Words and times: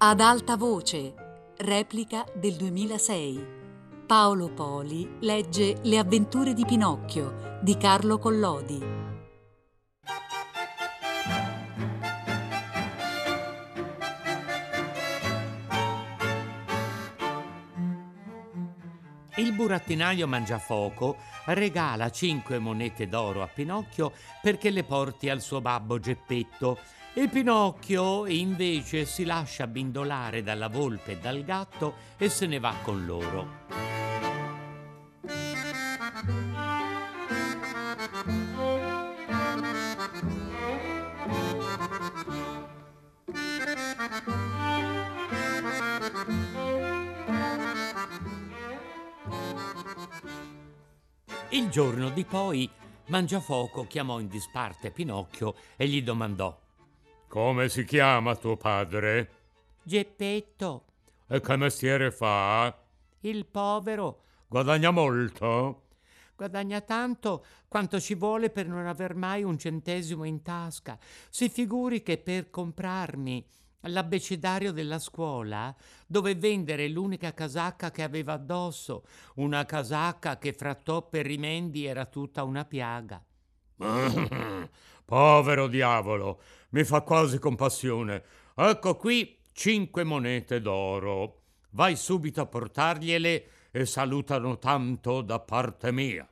Ad 0.00 0.20
alta 0.20 0.56
voce, 0.56 1.12
replica 1.56 2.24
del 2.32 2.54
2006. 2.54 3.46
Paolo 4.06 4.48
Poli 4.48 5.16
legge 5.22 5.78
Le 5.82 5.98
avventure 5.98 6.54
di 6.54 6.64
Pinocchio 6.64 7.58
di 7.60 7.76
Carlo 7.76 8.16
Collodi. 8.18 8.80
Il 19.34 19.52
burattinaio 19.52 20.28
Mangiafoco 20.28 21.16
regala 21.46 22.10
cinque 22.10 22.60
monete 22.60 23.08
d'oro 23.08 23.42
a 23.42 23.48
Pinocchio 23.48 24.12
perché 24.40 24.70
le 24.70 24.84
porti 24.84 25.28
al 25.28 25.40
suo 25.40 25.60
babbo 25.60 25.98
Geppetto 25.98 26.78
e 27.20 27.26
Pinocchio 27.26 28.26
invece 28.26 29.04
si 29.04 29.24
lascia 29.24 29.66
bindolare 29.66 30.44
dalla 30.44 30.68
volpe 30.68 31.12
e 31.12 31.18
dal 31.18 31.42
gatto 31.42 31.94
e 32.16 32.28
se 32.28 32.46
ne 32.46 32.60
va 32.60 32.72
con 32.84 33.04
loro. 33.04 33.66
Il 51.48 51.68
giorno 51.68 52.10
di 52.10 52.24
poi 52.24 52.70
Mangiafoco 53.06 53.88
chiamò 53.88 54.20
in 54.20 54.28
disparte 54.28 54.92
Pinocchio 54.92 55.56
e 55.76 55.88
gli 55.88 56.00
domandò 56.00 56.56
Come 57.28 57.68
si 57.68 57.84
chiama 57.84 58.34
tuo 58.36 58.56
padre? 58.56 59.30
Geppetto, 59.82 60.84
E 61.28 61.40
che 61.40 61.56
mestiere 61.56 62.10
fa? 62.10 62.74
il 63.20 63.44
povero, 63.46 64.20
Guadagna 64.46 64.90
molto? 64.90 65.82
guadagna 66.34 66.80
tanto 66.80 67.44
quanto 67.66 67.98
ci 68.00 68.14
vuole 68.14 68.48
per 68.48 68.66
non 68.68 68.86
aver 68.86 69.14
mai 69.14 69.42
un 69.42 69.58
centesimo 69.58 70.22
in 70.24 70.40
tasca. 70.42 70.96
Si 71.28 71.48
figuri 71.50 72.02
che 72.02 72.16
per 72.16 72.48
comprarmi 72.48 73.44
l'abbecedario 73.82 74.72
della 74.72 74.98
scuola 75.00 75.74
dove 76.06 76.34
vendere 76.36 76.88
l'unica 76.88 77.34
casacca 77.34 77.90
che 77.90 78.02
aveva 78.04 78.34
addosso, 78.34 79.04
una 79.34 79.64
casacca 79.64 80.38
che 80.38 80.52
fra 80.52 80.74
toppe 80.74 81.18
e 81.18 81.22
rimendi 81.22 81.84
era 81.84 82.06
tutta 82.06 82.44
una 82.44 82.64
piaga. 82.64 83.22
Povero 85.04 85.66
diavolo, 85.66 86.40
mi 86.70 86.84
fa 86.84 87.02
quasi 87.02 87.38
compassione. 87.38 88.22
Ecco 88.54 88.96
qui 88.96 89.38
cinque 89.52 90.04
monete 90.04 90.60
d'oro. 90.60 91.42
Vai 91.70 91.96
subito 91.96 92.40
a 92.40 92.46
portargliele 92.46 93.50
e 93.70 93.86
salutano 93.86 94.58
tanto 94.58 95.20
da 95.22 95.40
parte 95.40 95.92
mia. 95.92 96.28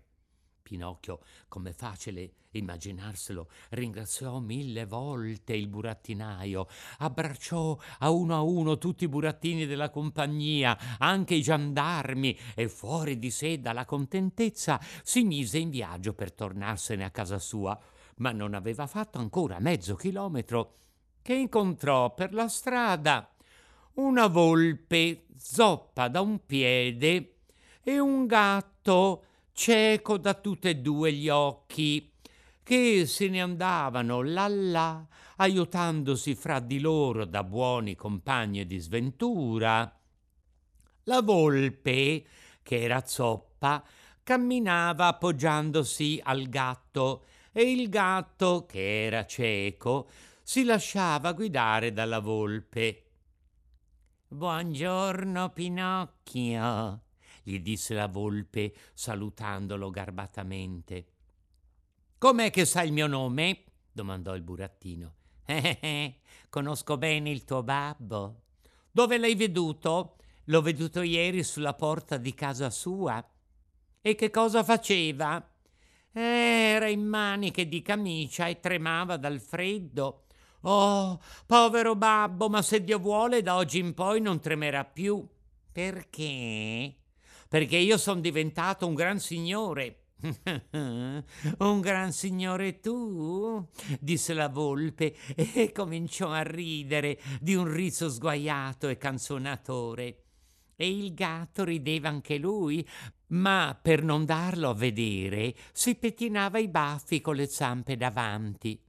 Pinocchio, 0.63 1.21
come 1.49 1.73
facile 1.73 2.33
immaginarselo, 2.59 3.49
ringraziò 3.71 4.39
mille 4.41 4.87
volte 4.87 5.55
il 5.55 5.69
burattinaio, 5.69 6.67
abbracciò 6.99 7.79
a 7.99 8.11
uno 8.11 8.35
a 8.35 8.41
uno 8.41 8.79
tutti 8.79 9.05
i 9.05 9.09
burattini 9.09 9.67
della 9.67 9.91
compagnia, 9.91 10.77
anche 10.99 11.35
i 11.35 11.43
giandarmi, 11.43 12.37
e 12.55 12.69
fuori 12.69 13.19
di 13.19 13.31
sé 13.31 13.61
dalla 13.61 13.85
contentezza 13.85 14.81
si 15.03 15.23
mise 15.23 15.59
in 15.59 15.71
viaggio 15.71 16.15
per 16.15 16.33
tornarsene 16.33 17.05
a 17.05 17.11
casa 17.11 17.39
sua, 17.39 17.79
ma 18.17 18.33
non 18.33 18.55
aveva 18.55 18.87
fatto 18.87 19.19
ancora 19.19 19.59
mezzo 19.59 19.95
chilometro 19.95 20.75
che 21.23 21.35
incontrò 21.35 22.15
per 22.15 22.33
la 22.33 22.49
strada 22.49 23.31
una 23.95 24.27
volpe 24.27 25.27
zoppa 25.37 26.09
da 26.09 26.21
un 26.21 26.45
piede 26.45 27.37
e 27.83 27.99
un 27.99 28.27
gatto 28.27 29.25
cieco 29.53 30.19
da 30.19 30.35
tutte 30.35 30.71
e 30.71 30.77
due 30.77 31.13
gli 31.13 31.29
occhi, 31.29 32.13
che 32.63 33.07
se 33.07 33.29
ne 33.29 33.41
andavano 33.41 34.23
là 34.23 34.49
là, 34.49 35.07
aiutandosi 35.37 36.35
fra 36.35 36.61
di 36.61 36.79
loro 36.79 37.25
da 37.25 37.43
buoni 37.43 37.95
compagni 37.95 38.67
di 38.67 38.79
sventura. 38.79 39.99
La 41.05 41.23
volpe, 41.23 42.25
che 42.63 42.83
era 42.83 43.07
zoppa, 43.07 43.83
camminava 44.23 45.07
appoggiandosi 45.07 46.21
al 46.23 46.49
gatto 46.49 47.25
e 47.59 47.71
il 47.71 47.89
gatto, 47.89 48.67
che 48.67 49.07
era 49.07 49.25
cieco, 49.25 50.11
si 50.43 50.63
lasciava 50.63 51.33
guidare 51.33 51.91
dalla 51.91 52.19
volpe. 52.19 53.05
Buongiorno 54.29 55.49
Pinocchio, 55.53 57.01
gli 57.43 57.59
disse 57.61 57.95
la 57.95 58.09
volpe 58.09 58.75
salutandolo 58.93 59.89
garbatamente. 59.89 61.07
Com'è 62.19 62.51
che 62.51 62.67
sai 62.67 62.89
il 62.89 62.93
mio 62.93 63.07
nome? 63.07 63.65
domandò 63.91 64.35
il 64.35 64.43
burattino. 64.43 65.15
Eh, 65.47 65.79
eh, 65.81 66.21
conosco 66.51 66.99
bene 66.99 67.31
il 67.31 67.47
tuo 67.47 67.63
babbo. 67.63 68.43
Dove 68.91 69.17
l'hai 69.17 69.35
veduto? 69.35 70.17
L'ho 70.45 70.61
veduto 70.61 71.01
ieri 71.01 71.43
sulla 71.43 71.73
porta 71.73 72.19
di 72.19 72.35
casa 72.35 72.69
sua. 72.69 73.27
E 74.03 74.15
che 74.15 74.29
cosa 74.29 74.63
faceva? 74.63 75.43
Era 76.19 76.89
in 76.89 77.07
maniche 77.07 77.69
di 77.69 77.83
camicia 77.83 78.47
e 78.47 78.59
tremava 78.59 79.19
dal 79.19 79.39
freddo. 79.39 80.23
Oh, 80.63 81.21
povero 81.45 81.95
babbo, 81.95 82.49
ma 82.49 82.63
se 82.63 82.83
Dio 82.83 82.99
vuole, 82.99 83.43
da 83.43 83.57
oggi 83.57 83.81
in 83.81 83.93
poi 83.93 84.23
non 84.23 84.41
tremerà 84.41 84.87
più. 84.87 85.29
Perché? 85.71 86.95
Perché 87.51 87.77
io 87.77 87.99
sono 87.99 88.21
diventato 88.21 88.87
un 88.87 88.95
gran 88.95 89.21
signore. 89.21 90.05
un 90.73 91.81
gran 91.83 92.13
signore 92.13 92.81
tu? 92.81 93.69
disse 94.01 94.33
la 94.33 94.49
volpe 94.49 95.15
e 95.37 95.71
cominciò 95.71 96.31
a 96.31 96.41
ridere 96.41 97.21
di 97.43 97.55
un 97.55 97.71
riso 97.71 98.09
sguaiato 98.09 98.89
e 98.89 98.97
canzonatore. 98.97 100.23
E 100.77 100.89
il 100.89 101.13
gatto 101.13 101.63
rideva 101.65 102.09
anche 102.09 102.39
lui, 102.39 102.87
ma 103.29 103.79
per 103.81 104.03
non 104.03 104.25
darlo 104.25 104.71
a 104.71 104.75
vedere 104.75 105.55
si 105.73 105.95
pettinava 105.97 106.59
i 106.59 106.69
baffi 106.69 107.21
con 107.21 107.37
le 107.37 107.47
zampe 107.47 107.97
davanti. 107.97 108.81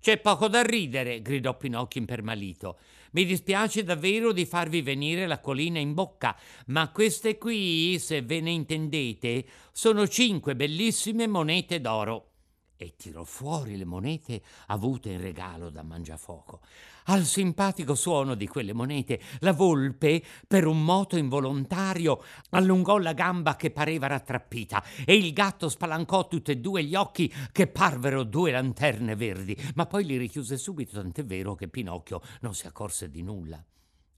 C'è 0.00 0.18
poco 0.18 0.48
da 0.48 0.62
ridere, 0.62 1.20
gridò 1.20 1.56
Pinocchio 1.56 2.00
impermalito. 2.00 2.78
Mi 3.12 3.24
dispiace 3.24 3.82
davvero 3.82 4.32
di 4.32 4.44
farvi 4.44 4.82
venire 4.82 5.26
la 5.26 5.40
colina 5.40 5.78
in 5.78 5.94
bocca, 5.94 6.38
ma 6.66 6.90
queste 6.90 7.38
qui, 7.38 7.98
se 7.98 8.22
ve 8.22 8.40
ne 8.40 8.50
intendete, 8.50 9.44
sono 9.72 10.06
cinque 10.06 10.54
bellissime 10.54 11.26
monete 11.26 11.80
d'oro. 11.80 12.35
E 12.78 12.94
tirò 12.96 13.24
fuori 13.24 13.76
le 13.76 13.86
monete 13.86 14.42
avute 14.66 15.10
in 15.10 15.20
regalo 15.20 15.70
da 15.70 15.82
Mangiafoco. 15.82 16.60
Al 17.04 17.24
simpatico 17.24 17.94
suono 17.94 18.34
di 18.34 18.46
quelle 18.46 18.74
monete, 18.74 19.20
la 19.40 19.52
volpe, 19.52 20.22
per 20.46 20.66
un 20.66 20.84
moto 20.84 21.16
involontario, 21.16 22.22
allungò 22.50 22.98
la 22.98 23.14
gamba 23.14 23.56
che 23.56 23.70
pareva 23.70 24.08
rattrappita 24.08 24.84
e 25.06 25.14
il 25.14 25.32
gatto 25.32 25.68
spalancò 25.68 26.28
tutti 26.28 26.50
e 26.50 26.58
due 26.58 26.84
gli 26.84 26.94
occhi 26.94 27.32
che 27.52 27.66
parvero 27.66 28.24
due 28.24 28.50
lanterne 28.50 29.14
verdi, 29.14 29.56
ma 29.74 29.86
poi 29.86 30.04
li 30.04 30.16
richiuse 30.18 30.58
subito, 30.58 31.00
tant'è 31.00 31.24
vero 31.24 31.54
che 31.54 31.68
Pinocchio 31.68 32.20
non 32.40 32.54
si 32.54 32.66
accorse 32.66 33.08
di 33.08 33.22
nulla. 33.22 33.64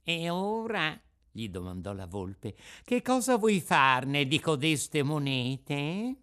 E 0.03 0.31
ora? 0.31 1.01
gli 1.31 1.49
domandò 1.51 1.93
la 1.93 2.07
volpe, 2.07 2.57
che 2.83 3.03
cosa 3.03 3.37
vuoi 3.37 3.61
farne 3.61 4.27
di 4.27 4.41
codeste 4.41 5.05
monete? 5.05 6.17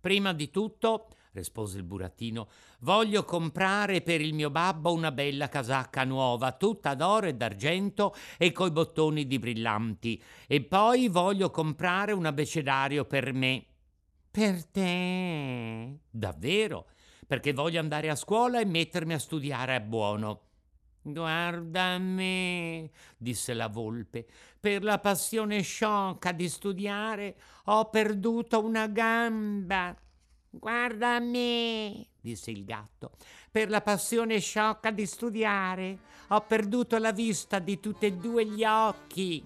Prima 0.00 0.32
di 0.32 0.50
tutto 0.50 1.08
rispose 1.36 1.78
il 1.78 1.84
burattino, 1.84 2.48
voglio 2.80 3.24
comprare 3.24 4.00
per 4.00 4.20
il 4.20 4.34
mio 4.34 4.50
babbo 4.50 4.92
una 4.92 5.12
bella 5.12 5.48
casacca 5.48 6.04
nuova, 6.04 6.52
tutta 6.52 6.94
d'oro 6.94 7.26
e 7.26 7.34
d'argento 7.34 8.14
e 8.38 8.50
coi 8.52 8.70
bottoni 8.70 9.26
di 9.26 9.38
brillanti. 9.38 10.20
E 10.46 10.62
poi 10.62 11.08
voglio 11.08 11.50
comprare 11.50 12.12
un 12.12 12.26
abecedario 12.26 13.04
per 13.04 13.32
me. 13.32 13.64
Per 14.30 14.64
te? 14.66 15.98
Davvero? 16.10 16.88
Perché 17.26 17.52
voglio 17.52 17.80
andare 17.80 18.10
a 18.10 18.14
scuola 18.14 18.60
e 18.60 18.64
mettermi 18.64 19.14
a 19.14 19.18
studiare 19.18 19.74
a 19.74 19.80
buono. 19.80 20.40
Guarda 21.08 21.98
me, 21.98 22.90
disse 23.16 23.54
la 23.54 23.68
volpe, 23.68 24.26
per 24.58 24.82
la 24.82 24.98
passione 24.98 25.62
sciocca 25.62 26.32
di 26.32 26.48
studiare 26.48 27.36
ho 27.66 27.88
perduto 27.90 28.64
una 28.64 28.88
gamba. 28.88 29.96
Guarda 30.58 31.16
a 31.16 31.20
me, 31.20 32.06
disse 32.20 32.50
il 32.50 32.64
gatto, 32.64 33.12
per 33.50 33.68
la 33.68 33.82
passione 33.82 34.38
sciocca 34.40 34.90
di 34.90 35.04
studiare 35.04 35.98
ho 36.28 36.40
perduto 36.40 36.96
la 36.98 37.12
vista 37.12 37.58
di 37.58 37.78
tutti 37.78 38.06
e 38.06 38.12
due 38.12 38.46
gli 38.46 38.64
occhi. 38.64 39.44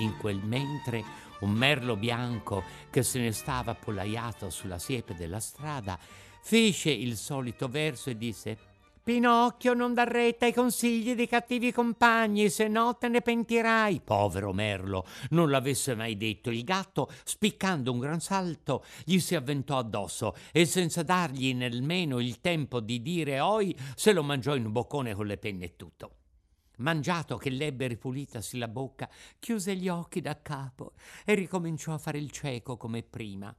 In 0.00 0.16
quel 0.16 0.40
mentre 0.42 1.04
un 1.40 1.50
merlo 1.52 1.96
bianco 1.96 2.62
che 2.90 3.02
se 3.02 3.20
ne 3.20 3.32
stava 3.32 3.72
appollaiato 3.72 4.50
sulla 4.50 4.78
siepe 4.78 5.14
della 5.14 5.40
strada 5.40 5.98
fece 6.42 6.90
il 6.90 7.16
solito 7.16 7.68
verso 7.68 8.10
e 8.10 8.16
disse 8.16 8.58
Pinocchio, 9.02 9.72
non 9.72 9.94
dar 9.94 10.08
retta 10.08 10.44
ai 10.44 10.52
consigli 10.52 11.14
dei 11.14 11.26
cattivi 11.26 11.72
compagni, 11.72 12.50
se 12.50 12.68
no 12.68 12.96
te 12.96 13.08
ne 13.08 13.22
pentirai. 13.22 14.02
Povero 14.04 14.52
Merlo, 14.52 15.06
non 15.30 15.50
l'avesse 15.50 15.94
mai 15.94 16.16
detto. 16.16 16.50
Il 16.50 16.64
gatto, 16.64 17.10
spiccando 17.24 17.92
un 17.92 17.98
gran 17.98 18.20
salto, 18.20 18.84
gli 19.04 19.18
si 19.18 19.34
avventò 19.34 19.78
addosso 19.78 20.36
e 20.52 20.66
senza 20.66 21.02
dargli 21.02 21.54
nemmeno 21.54 22.20
il 22.20 22.40
tempo 22.40 22.78
di 22.80 23.00
dire 23.00 23.40
oi, 23.40 23.74
se 23.96 24.12
lo 24.12 24.22
mangiò 24.22 24.54
in 24.54 24.66
un 24.66 24.72
boccone 24.72 25.14
con 25.14 25.26
le 25.26 25.38
penne 25.38 25.64
e 25.64 25.76
tutto. 25.76 26.19
Mangiato 26.80 27.36
che 27.36 27.50
l'ebbe 27.50 27.88
ripulitasi 27.88 28.56
la 28.56 28.68
bocca, 28.68 29.08
chiuse 29.38 29.76
gli 29.76 29.88
occhi 29.88 30.22
da 30.22 30.40
capo 30.40 30.92
e 31.26 31.34
ricominciò 31.34 31.92
a 31.92 31.98
fare 31.98 32.16
il 32.16 32.30
cieco 32.30 32.78
come 32.78 33.02
prima. 33.02 33.54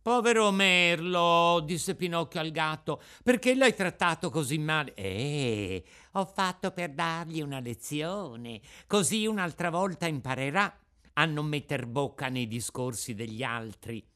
Povero 0.00 0.50
Merlo, 0.50 1.62
disse 1.64 1.94
Pinocchio 1.94 2.40
al 2.40 2.50
gatto, 2.50 3.02
perché 3.22 3.54
l'hai 3.54 3.74
trattato 3.74 4.30
così 4.30 4.56
male? 4.56 4.94
Eh, 4.94 5.84
ho 6.12 6.24
fatto 6.24 6.70
per 6.72 6.92
dargli 6.92 7.42
una 7.42 7.60
lezione, 7.60 8.60
così 8.86 9.26
un'altra 9.26 9.68
volta 9.68 10.06
imparerà 10.06 10.78
a 11.14 11.24
non 11.26 11.46
metter 11.46 11.86
bocca 11.86 12.28
nei 12.28 12.46
discorsi 12.46 13.14
degli 13.14 13.42
altri. 13.42 14.06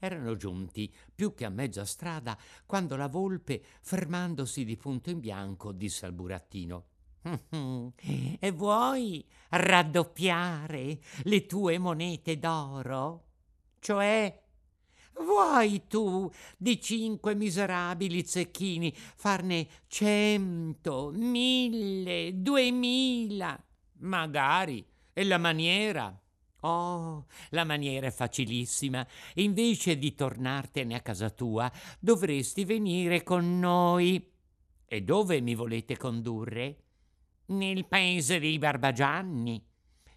Erano 0.00 0.34
giunti 0.34 0.92
più 1.14 1.32
che 1.32 1.44
a 1.44 1.48
mezza 1.48 1.84
strada 1.84 2.36
quando 2.66 2.96
la 2.96 3.08
volpe, 3.08 3.62
fermandosi 3.82 4.64
di 4.64 4.76
punto 4.76 5.10
in 5.10 5.20
bianco, 5.20 5.70
disse 5.70 6.06
al 6.06 6.12
burattino 6.12 6.86
E 8.40 8.50
vuoi 8.50 9.24
raddoppiare 9.50 10.98
le 11.24 11.46
tue 11.46 11.78
monete 11.78 12.38
d'oro? 12.38 13.24
Cioè 13.78 14.40
Vuoi 15.20 15.86
tu 15.88 16.30
di 16.56 16.80
cinque 16.80 17.34
miserabili 17.34 18.24
zecchini 18.24 18.92
farne 18.94 19.68
cento, 19.86 21.10
mille, 21.14 22.40
duemila? 22.40 23.62
Magari. 23.98 24.84
E 25.12 25.24
la 25.24 25.38
maniera? 25.38 26.18
Oh, 26.60 27.26
la 27.50 27.64
maniera 27.64 28.06
è 28.06 28.10
facilissima. 28.10 29.06
Invece 29.34 29.98
di 29.98 30.14
tornartene 30.14 30.94
a 30.94 31.00
casa 31.00 31.28
tua, 31.28 31.70
dovresti 32.00 32.64
venire 32.64 33.22
con 33.22 33.58
noi. 33.58 34.30
E 34.86 35.02
dove 35.02 35.40
mi 35.40 35.54
volete 35.54 35.96
condurre? 35.96 36.78
Nel 37.52 37.84
paese 37.84 38.40
dei 38.40 38.58
Barbagianni. 38.58 39.62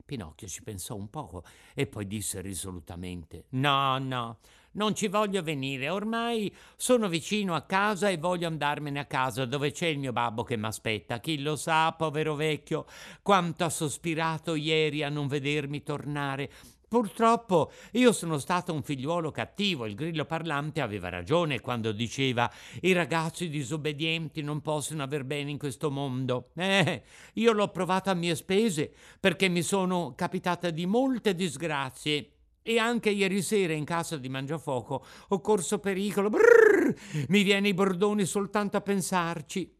Pinocchio 0.05 0.47
ci 0.47 0.63
pensò 0.63 0.95
un 0.95 1.09
poco 1.09 1.43
e 1.73 1.85
poi 1.85 2.07
disse 2.07 2.39
risolutamente: 2.39 3.47
No, 3.49 3.97
no, 3.97 4.37
non 4.73 4.95
ci 4.95 5.09
voglio 5.09 5.43
venire, 5.43 5.89
ormai 5.89 6.53
sono 6.77 7.09
vicino 7.09 7.53
a 7.53 7.63
casa 7.63 8.07
e 8.07 8.17
voglio 8.17 8.47
andarmene 8.47 8.99
a 8.99 9.05
casa 9.05 9.43
dove 9.45 9.71
c'è 9.71 9.87
il 9.87 9.99
mio 9.99 10.13
babbo 10.13 10.43
che 10.43 10.55
mi 10.55 10.67
aspetta. 10.67 11.19
Chi 11.19 11.41
lo 11.41 11.57
sa, 11.57 11.91
povero 11.91 12.35
vecchio, 12.35 12.85
quanto 13.21 13.65
ha 13.65 13.69
sospirato 13.69 14.55
ieri 14.55 15.03
a 15.03 15.09
non 15.09 15.27
vedermi 15.27 15.83
tornare. 15.83 16.49
Purtroppo 16.87 17.71
io 17.93 18.11
sono 18.11 18.37
stato 18.37 18.73
un 18.73 18.83
figliuolo 18.83 19.31
cattivo, 19.31 19.85
il 19.85 19.95
grillo 19.95 20.25
parlante 20.25 20.81
aveva 20.81 21.09
ragione 21.09 21.59
quando 21.59 21.91
diceva 21.91 22.51
i 22.81 22.93
ragazzi 22.93 23.49
disobbedienti 23.49 24.41
non 24.41 24.61
possono 24.61 25.03
aver 25.03 25.23
bene 25.23 25.51
in 25.51 25.57
questo 25.57 25.89
mondo. 25.89 26.51
Eh, 26.55 27.03
io 27.33 27.51
l'ho 27.51 27.69
provato 27.69 28.09
a 28.09 28.13
mie 28.13 28.35
spese 28.35 28.93
perché 29.19 29.49
mi 29.49 29.61
sono 29.61 30.13
capitate 30.15 30.73
di 30.73 30.85
molte 30.85 31.35
disgrazie 31.35 32.31
e 32.61 32.79
anche 32.79 33.11
ieri 33.11 33.41
sera 33.41 33.73
in 33.73 33.83
casa 33.83 34.17
di 34.17 34.29
Mangiafoco 34.29 35.05
ho 35.27 35.41
corso 35.41 35.79
pericolo. 35.79 36.29
Brrr, 36.29 36.93
mi 37.29 37.43
viene 37.43 37.67
i 37.67 37.73
bordoni 37.73 38.25
soltanto 38.25 38.77
a 38.77 38.81
pensarci. 38.81 39.71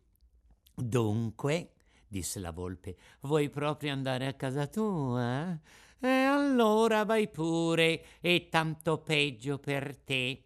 Dunque, 0.76 1.72
disse 2.08 2.40
la 2.40 2.52
volpe, 2.52 2.96
vuoi 3.22 3.50
proprio 3.50 3.92
andare 3.92 4.28
a 4.28 4.34
casa 4.34 4.68
tua? 4.68 5.60
E 6.00 6.08
allora 6.08 7.06
vai 7.06 7.28
pure, 7.30 8.06
e 8.22 8.48
tanto 8.50 9.00
peggio 9.00 9.58
per 9.58 9.98
te. 9.98 10.44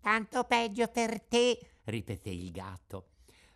Tanto 0.00 0.44
peggio 0.44 0.88
per 0.88 1.20
te, 1.22 1.58
ripeté 1.84 2.30
il 2.30 2.50
gatto. 2.50 3.06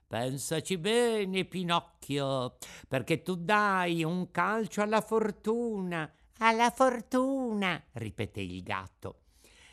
Pensaci 0.07 0.77
bene, 0.77 1.45
Pinocchio, 1.45 2.57
perché 2.87 3.23
tu 3.23 3.37
dai 3.37 4.05
un 4.05 4.31
calcio 4.31 4.83
alla 4.83 5.01
fortuna 5.01 6.13
alla 6.43 6.71
fortuna, 6.71 7.83
ripeté 7.93 8.41
il 8.41 8.63
gatto. 8.63 9.21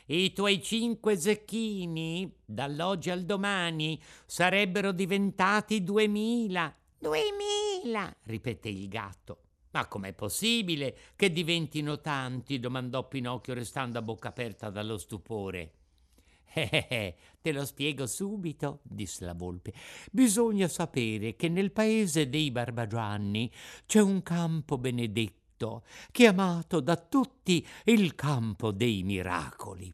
I 0.06 0.33
tuoi 0.33 0.62
cinque 0.62 1.18
zecchini, 1.18 2.31
dall'oggi 2.45 3.10
al 3.10 3.24
domani, 3.25 4.00
sarebbero 4.25 4.92
diventati 4.92 5.83
duemila. 5.83 6.74
Duemila, 6.98 8.15
ripeté 8.24 8.69
il 8.69 8.88
gatto. 8.88 9.42
Ma 9.71 9.86
com'è 9.88 10.13
possibile 10.13 10.98
che 11.16 11.31
diventino 11.31 12.00
tanti? 12.01 12.60
domandò 12.60 13.07
Pinocchio 13.07 13.54
restando 13.54 14.00
a 14.00 14.01
bocca 14.01 14.30
aperta 14.30 14.69
dallo 14.69 14.98
stupore. 14.98 15.74
Eh, 16.51 16.68
eh, 16.71 16.88
eh, 16.89 17.16
te 17.42 17.51
lo 17.51 17.63
spiego 17.63 18.07
subito, 18.07 18.80
disse 18.81 19.24
la 19.24 19.36
volpe. 19.36 19.71
Bisogna 20.12 20.68
sapere 20.68 21.36
che 21.36 21.48
nel 21.48 21.71
paese 21.71 22.27
dei 22.27 22.50
Barbagianni 22.50 23.51
c'è 23.86 24.01
un 24.01 24.24
campo 24.24 24.80
benedetto 24.80 25.83
chiamato 26.12 26.80
da 26.80 26.95
tutti 26.95 27.65
il 27.86 28.15
campo 28.15 28.72
dei 28.72 29.04
miracoli. 29.04 29.94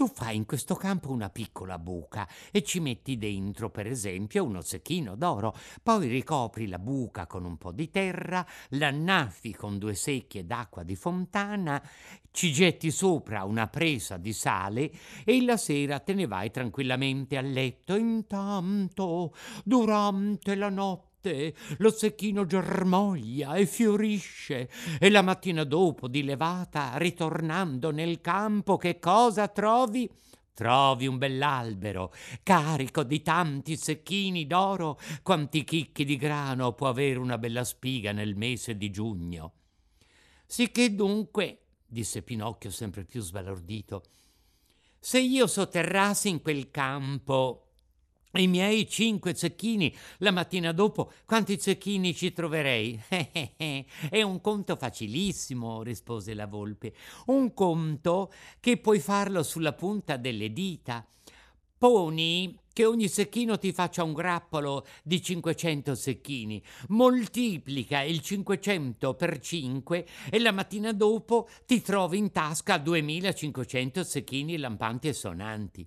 Tu 0.00 0.08
fai 0.08 0.34
in 0.34 0.46
questo 0.46 0.76
campo 0.76 1.10
una 1.10 1.28
piccola 1.28 1.78
buca 1.78 2.26
e 2.50 2.62
ci 2.62 2.80
metti 2.80 3.18
dentro, 3.18 3.68
per 3.68 3.86
esempio, 3.86 4.42
uno 4.44 4.62
zecchino 4.62 5.14
d'oro, 5.14 5.54
poi 5.82 6.08
ricopri 6.08 6.68
la 6.68 6.78
buca 6.78 7.26
con 7.26 7.44
un 7.44 7.58
po' 7.58 7.70
di 7.70 7.90
terra, 7.90 8.42
l'annaffi 8.70 9.54
con 9.54 9.76
due 9.76 9.92
secchie 9.92 10.46
d'acqua 10.46 10.84
di 10.84 10.96
fontana, 10.96 11.86
ci 12.30 12.50
getti 12.50 12.90
sopra 12.90 13.44
una 13.44 13.66
presa 13.66 14.16
di 14.16 14.32
sale 14.32 14.90
e 15.22 15.44
la 15.44 15.58
sera 15.58 15.98
te 15.98 16.14
ne 16.14 16.26
vai 16.26 16.50
tranquillamente 16.50 17.36
a 17.36 17.42
letto. 17.42 17.94
Intanto, 17.94 19.34
durante 19.64 20.54
la 20.54 20.70
notte, 20.70 21.09
notte 21.20 21.54
lo 21.78 21.90
zecchino 21.90 22.46
germoglia 22.46 23.54
e 23.54 23.66
fiorisce 23.66 24.70
e 24.98 25.10
la 25.10 25.20
mattina 25.20 25.64
dopo 25.64 26.08
di 26.08 26.24
levata 26.24 26.96
ritornando 26.96 27.90
nel 27.90 28.20
campo 28.20 28.78
che 28.78 28.98
cosa 28.98 29.48
trovi? 29.48 30.10
Trovi 30.54 31.06
un 31.06 31.18
bell'albero 31.18 32.12
carico 32.42 33.02
di 33.02 33.22
tanti 33.22 33.76
secchini 33.76 34.46
d'oro 34.46 34.98
quanti 35.22 35.62
chicchi 35.64 36.04
di 36.04 36.16
grano 36.16 36.72
può 36.72 36.88
avere 36.88 37.18
una 37.18 37.38
bella 37.38 37.64
spiga 37.64 38.12
nel 38.12 38.34
mese 38.36 38.76
di 38.76 38.90
giugno. 38.90 39.52
Sicché 40.46 40.94
dunque, 40.94 41.66
disse 41.86 42.22
Pinocchio 42.22 42.70
sempre 42.70 43.04
più 43.04 43.22
sbalordito, 43.22 44.02
se 44.98 45.20
io 45.20 45.46
sotterrassi 45.46 46.28
in 46.28 46.42
quel 46.42 46.70
campo 46.70 47.69
i 48.38 48.46
miei 48.46 48.88
cinque 48.88 49.34
zecchini 49.34 49.94
la 50.18 50.30
mattina 50.30 50.72
dopo, 50.72 51.12
quanti 51.26 51.58
zecchini 51.58 52.14
ci 52.14 52.32
troverei? 52.32 53.00
È 53.08 54.22
un 54.22 54.40
conto 54.40 54.76
facilissimo, 54.76 55.82
rispose 55.82 56.34
la 56.34 56.46
volpe. 56.46 56.94
Un 57.26 57.52
conto 57.54 58.32
che 58.60 58.76
puoi 58.76 59.00
farlo 59.00 59.42
sulla 59.42 59.72
punta 59.72 60.16
delle 60.16 60.52
dita. 60.52 61.04
Poni 61.76 62.56
che 62.72 62.84
ogni 62.84 63.08
secchino 63.08 63.58
ti 63.58 63.72
faccia 63.72 64.04
un 64.04 64.12
grappolo 64.12 64.86
di 65.02 65.20
500 65.20 65.94
secchini, 65.94 66.62
moltiplica 66.88 68.02
il 68.02 68.20
500 68.20 69.14
per 69.14 69.38
5 69.38 70.06
e 70.30 70.38
la 70.38 70.52
mattina 70.52 70.92
dopo 70.92 71.48
ti 71.66 71.82
trovi 71.82 72.18
in 72.18 72.30
tasca 72.30 72.78
2500 72.78 74.04
secchini 74.04 74.56
lampanti 74.56 75.08
e 75.08 75.12
sonanti. 75.12 75.86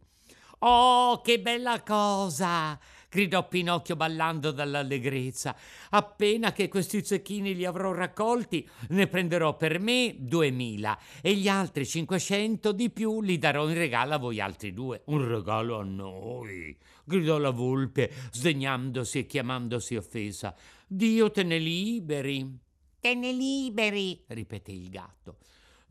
Oh, 0.66 1.20
che 1.20 1.42
bella 1.42 1.84
cosa! 1.84 2.80
gridò 3.10 3.46
Pinocchio 3.50 3.98
ballando 3.98 4.52
dall'allegrezza. 4.52 5.54
Appena 5.90 6.54
che 6.54 6.70
questi 6.70 7.04
zecchini 7.04 7.54
li 7.54 7.66
avrò 7.66 7.92
raccolti, 7.92 8.66
ne 8.92 9.08
prenderò 9.08 9.58
per 9.58 9.80
me 9.80 10.16
duemila 10.18 10.98
e 11.22 11.36
gli 11.36 11.50
altri 11.50 11.86
cinquecento 11.86 12.72
di 12.72 12.90
più 12.92 13.22
li 13.22 13.38
darò 13.38 13.68
in 13.68 13.74
regalo 13.74 14.14
a 14.14 14.18
voi 14.18 14.40
altri 14.40 14.74
due. 14.74 15.02
Un 15.08 15.28
regalo 15.28 15.80
a 15.80 15.84
noi, 15.84 16.76
gridò 17.04 17.38
la 17.40 17.52
volpe, 17.52 18.10
sdegnandosi 18.32 19.20
e 19.20 19.26
chiamandosi 19.26 19.98
offesa. 19.98 20.56
Dio 20.88 21.30
te 21.30 21.44
ne 21.44 21.58
liberi. 21.58 22.58
Te 23.02 23.14
ne 23.16 23.34
liberi, 23.34 24.24
ripeté 24.28 24.72
il 24.72 24.90
gatto. 24.90 25.40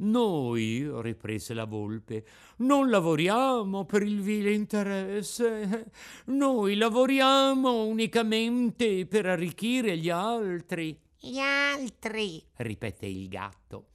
Noi, 0.03 0.91
riprese 1.01 1.55
la 1.55 1.65
volpe, 1.65 2.25
non 2.59 2.91
lavoriamo 2.91 3.85
per 3.85 4.03
il 4.03 4.21
vile 4.21 4.53
interesse, 4.53 5.91
noi 6.27 6.75
lavoriamo 6.75 7.85
unicamente 7.85 9.07
per 9.07 9.27
arricchire 9.27 9.97
gli 9.97 10.11
altri. 10.11 10.99
Gli 11.19 11.39
altri, 11.39 12.43
ripeté 12.57 13.07
il 13.07 13.29
gatto. 13.29 13.87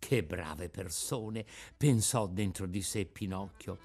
Che 0.00 0.24
brave 0.24 0.68
persone, 0.68 1.44
pensò 1.76 2.26
dentro 2.26 2.66
di 2.66 2.82
sé 2.82 3.04
Pinocchio. 3.04 3.78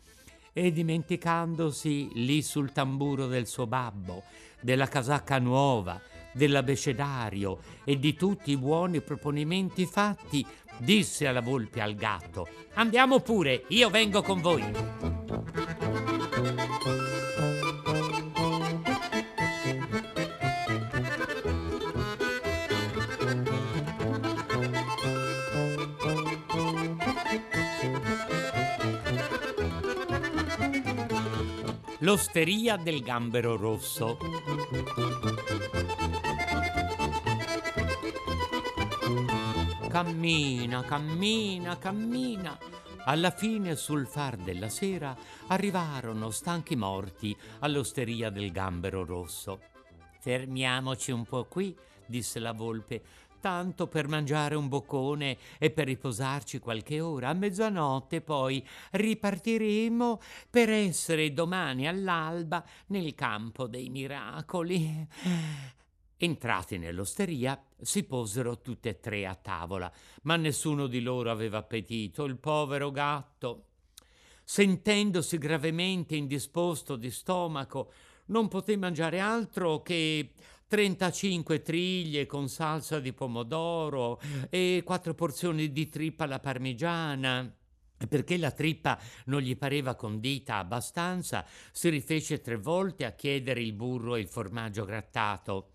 E 0.54 0.72
dimenticandosi 0.72 2.10
lì 2.16 2.42
sul 2.42 2.72
tamburo 2.72 3.28
del 3.28 3.46
suo 3.46 3.68
babbo, 3.68 4.24
della 4.60 4.88
casacca 4.88 5.38
nuova, 5.38 6.02
dell'abecedario 6.38 7.58
e 7.84 8.00
di 8.00 8.14
tutti 8.14 8.52
i 8.52 8.58
buoni 8.58 9.02
proponimenti 9.02 9.86
fatti, 9.86 10.46
disse 10.78 11.28
alla 11.28 11.42
volpe 11.42 11.82
al 11.82 11.96
gatto: 11.96 12.48
Andiamo 12.76 13.20
pure, 13.20 13.66
io 13.70 13.90
vengo 13.90 14.22
con 14.22 14.40
voi. 14.40 14.64
L'osteria 32.02 32.78
del 32.78 33.02
gambero 33.02 33.58
rosso. 33.58 34.18
Cammina, 39.98 40.84
cammina, 40.84 41.76
cammina. 41.80 42.56
Alla 43.06 43.32
fine, 43.32 43.76
sul 43.76 44.06
far 44.06 44.38
della 44.38 44.70
sera, 44.70 45.18
arrivarono 45.48 46.30
stanchi 46.30 46.76
morti 46.76 47.36
all'osteria 47.62 48.30
del 48.30 48.52
gambero 48.52 49.04
rosso. 49.04 49.60
Fermiamoci 50.20 51.10
un 51.10 51.26
po' 51.26 51.46
qui, 51.46 51.76
disse 52.06 52.38
la 52.38 52.52
volpe, 52.52 53.02
tanto 53.40 53.88
per 53.88 54.08
mangiare 54.08 54.54
un 54.54 54.68
boccone 54.68 55.36
e 55.58 55.72
per 55.72 55.88
riposarci 55.88 56.60
qualche 56.60 57.02
ora. 57.02 57.30
A 57.30 57.34
mezzanotte 57.34 58.22
poi 58.22 58.64
ripartiremo 58.92 60.22
per 60.48 60.70
essere 60.70 61.34
domani 61.34 61.88
all'alba 61.88 62.64
nel 62.90 63.16
campo 63.16 63.66
dei 63.66 63.90
miracoli. 63.90 65.08
Entrati 66.20 66.80
nell'osteria, 66.80 67.64
si 67.80 68.04
posero 68.04 68.60
tutte 68.60 68.90
e 68.90 69.00
tre 69.00 69.28
a 69.28 69.36
tavola, 69.36 69.92
ma 70.24 70.36
nessuno 70.36 70.88
di 70.88 71.02
loro 71.02 71.30
aveva 71.30 71.60
appetito. 71.60 72.26
Il 72.26 72.38
povero 72.38 72.90
gatto, 72.90 73.66
sentendosi 74.44 75.38
gravemente 75.38 76.16
indisposto 76.16 76.96
di 76.96 77.12
stomaco, 77.12 77.92
non 78.28 78.48
poté 78.48 78.76
mangiare 78.78 79.20
altro 79.20 79.84
che 79.84 80.32
35 80.68 81.62
triglie 81.62 82.26
con 82.26 82.50
salsa 82.50 83.00
di 83.00 83.14
pomodoro 83.14 84.20
e 84.50 84.82
quattro 84.84 85.14
porzioni 85.14 85.72
di 85.72 85.88
trippa 85.88 86.24
alla 86.24 86.40
parmigiana. 86.40 87.54
Perché 88.10 88.38
la 88.38 88.52
trippa 88.52 89.00
non 89.26 89.42
gli 89.42 89.56
pareva 89.56 89.94
condita 89.94 90.58
abbastanza, 90.58 91.46
si 91.72 91.90
rifece 91.90 92.42
tre 92.42 92.58
volte 92.58 93.06
a 93.06 93.12
chiedere 93.12 93.62
il 93.62 93.74
burro 93.74 94.16
e 94.16 94.22
il 94.22 94.28
formaggio 94.28 94.84
grattato. 94.84 95.74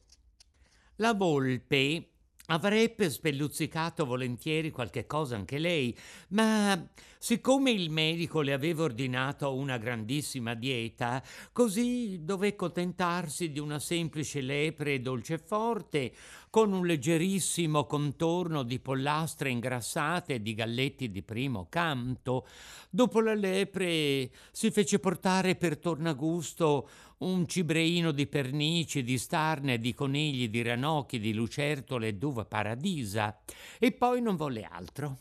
La 0.96 1.14
volpe 1.14 2.08
avrebbe 2.46 3.08
spelluzzicato 3.08 4.04
volentieri 4.04 4.70
qualche 4.70 5.06
cosa 5.06 5.36
anche 5.36 5.58
lei, 5.58 5.96
ma 6.28 6.86
siccome 7.18 7.70
il 7.70 7.88
medico 7.88 8.40
le 8.40 8.52
aveva 8.52 8.82
ordinato 8.82 9.54
una 9.54 9.78
grandissima 9.78 10.54
dieta, 10.54 11.22
così 11.52 12.24
dové 12.24 12.48
accontentarsi 12.48 13.52
di 13.52 13.58
una 13.58 13.78
semplice 13.78 14.40
lepre 14.40 15.00
dolce 15.00 15.34
e 15.34 15.38
forte, 15.38 16.12
con 16.50 16.72
un 16.72 16.84
leggerissimo 16.84 17.86
contorno 17.86 18.62
di 18.64 18.78
pollastre 18.80 19.48
ingrassate 19.48 20.34
e 20.34 20.42
di 20.42 20.52
galletti 20.52 21.10
di 21.10 21.22
primo 21.22 21.68
canto. 21.70 22.46
Dopo 22.90 23.20
la 23.22 23.34
lepre 23.34 24.30
si 24.50 24.70
fece 24.70 24.98
portare 24.98 25.54
per 25.54 25.78
tornagusto 25.78 26.88
un 27.22 27.46
cibreino 27.46 28.12
di 28.12 28.26
pernici, 28.26 29.02
di 29.02 29.18
starne, 29.18 29.78
di 29.78 29.94
conigli, 29.94 30.48
di 30.48 30.62
ranocchi, 30.62 31.18
di 31.18 31.32
lucertole 31.32 32.08
e 32.08 32.14
d'uva 32.14 32.44
paradisa, 32.44 33.40
e 33.78 33.92
poi 33.92 34.20
non 34.20 34.36
volle 34.36 34.62
altro. 34.64 35.18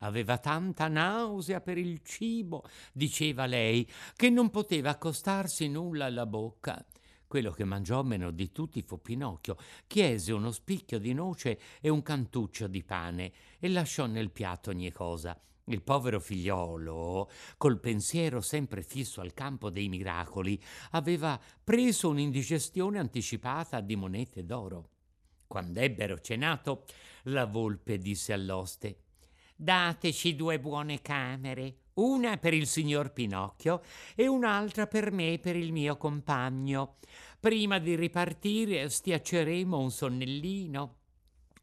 Aveva 0.00 0.38
tanta 0.38 0.88
nausea 0.88 1.60
per 1.60 1.78
il 1.78 2.02
cibo, 2.02 2.64
diceva 2.92 3.46
lei, 3.46 3.88
che 4.14 4.28
non 4.28 4.50
poteva 4.50 4.90
accostarsi 4.90 5.68
nulla 5.68 6.06
alla 6.06 6.26
bocca. 6.26 6.84
Quello 7.26 7.50
che 7.50 7.64
mangiò 7.64 8.02
meno 8.02 8.30
di 8.30 8.52
tutti 8.52 8.82
fu 8.82 9.00
Pinocchio. 9.00 9.56
Chiese 9.86 10.32
uno 10.32 10.52
spicchio 10.52 10.98
di 10.98 11.12
noce 11.12 11.58
e 11.80 11.88
un 11.88 12.02
cantuccio 12.02 12.66
di 12.66 12.84
pane 12.84 13.32
e 13.58 13.68
lasciò 13.68 14.06
nel 14.06 14.30
piatto 14.30 14.70
ogni 14.70 14.92
cosa. 14.92 15.38
Il 15.68 15.82
povero 15.82 16.20
figliolo, 16.20 17.28
col 17.56 17.80
pensiero 17.80 18.40
sempre 18.40 18.84
fisso 18.84 19.20
al 19.20 19.34
campo 19.34 19.68
dei 19.68 19.88
miracoli, 19.88 20.62
aveva 20.92 21.40
preso 21.64 22.08
un'indigestione 22.08 23.00
anticipata 23.00 23.80
di 23.80 23.96
monete 23.96 24.44
d'oro. 24.44 24.90
Quando 25.48 25.80
ebbero 25.80 26.20
cenato, 26.20 26.84
la 27.24 27.46
volpe 27.46 27.98
disse 27.98 28.32
all'oste: 28.32 29.00
Dateci 29.56 30.36
due 30.36 30.60
buone 30.60 31.02
camere, 31.02 31.78
una 31.94 32.36
per 32.36 32.54
il 32.54 32.68
signor 32.68 33.12
Pinocchio 33.12 33.82
e 34.14 34.28
un'altra 34.28 34.86
per 34.86 35.10
me 35.10 35.32
e 35.32 35.38
per 35.40 35.56
il 35.56 35.72
mio 35.72 35.96
compagno. 35.96 36.98
Prima 37.40 37.80
di 37.80 37.96
ripartire 37.96 38.88
stiacceremo 38.88 39.76
un 39.76 39.90
sonnellino. 39.90 40.98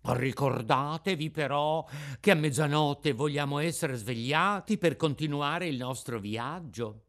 Ricordatevi 0.05 1.31
però 1.31 1.87
che 2.19 2.31
a 2.31 2.35
mezzanotte 2.35 3.13
vogliamo 3.13 3.59
essere 3.59 3.95
svegliati 3.95 4.77
per 4.77 4.97
continuare 4.97 5.67
il 5.67 5.77
nostro 5.77 6.19
viaggio. 6.19 7.03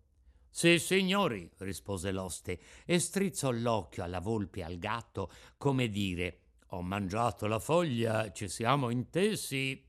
Sì, 0.48 0.78
signori, 0.78 1.50
rispose 1.58 2.12
l'oste 2.12 2.60
e 2.84 3.00
strizzò 3.00 3.50
l'occhio 3.50 4.04
alla 4.04 4.20
volpe 4.20 4.60
e 4.60 4.62
al 4.62 4.78
gatto, 4.78 5.28
come 5.58 5.88
dire: 5.88 6.38
Ho 6.68 6.82
mangiato 6.82 7.48
la 7.48 7.58
foglia, 7.58 8.30
ci 8.30 8.46
siamo 8.46 8.90
intesi. 8.90 9.84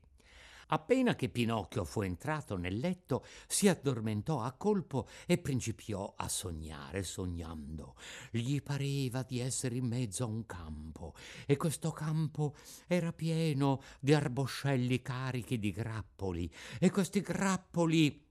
Appena 0.68 1.14
che 1.14 1.28
Pinocchio 1.28 1.84
fu 1.84 2.02
entrato 2.02 2.56
nel 2.56 2.78
letto, 2.78 3.24
si 3.46 3.68
addormentò 3.68 4.40
a 4.40 4.52
colpo 4.52 5.06
e 5.26 5.38
principiò 5.38 6.14
a 6.16 6.28
sognare, 6.28 7.04
sognando. 7.04 7.94
Gli 8.30 8.60
pareva 8.60 9.22
di 9.22 9.38
essere 9.38 9.76
in 9.76 9.86
mezzo 9.86 10.24
a 10.24 10.26
un 10.26 10.44
campo 10.44 11.14
e 11.46 11.56
questo 11.56 11.92
campo 11.92 12.54
era 12.86 13.12
pieno 13.12 13.80
di 14.00 14.12
arboscelli 14.12 15.00
carichi 15.02 15.58
di 15.58 15.70
grappoli 15.70 16.52
e 16.80 16.90
questi 16.90 17.20
grappoli 17.20 18.25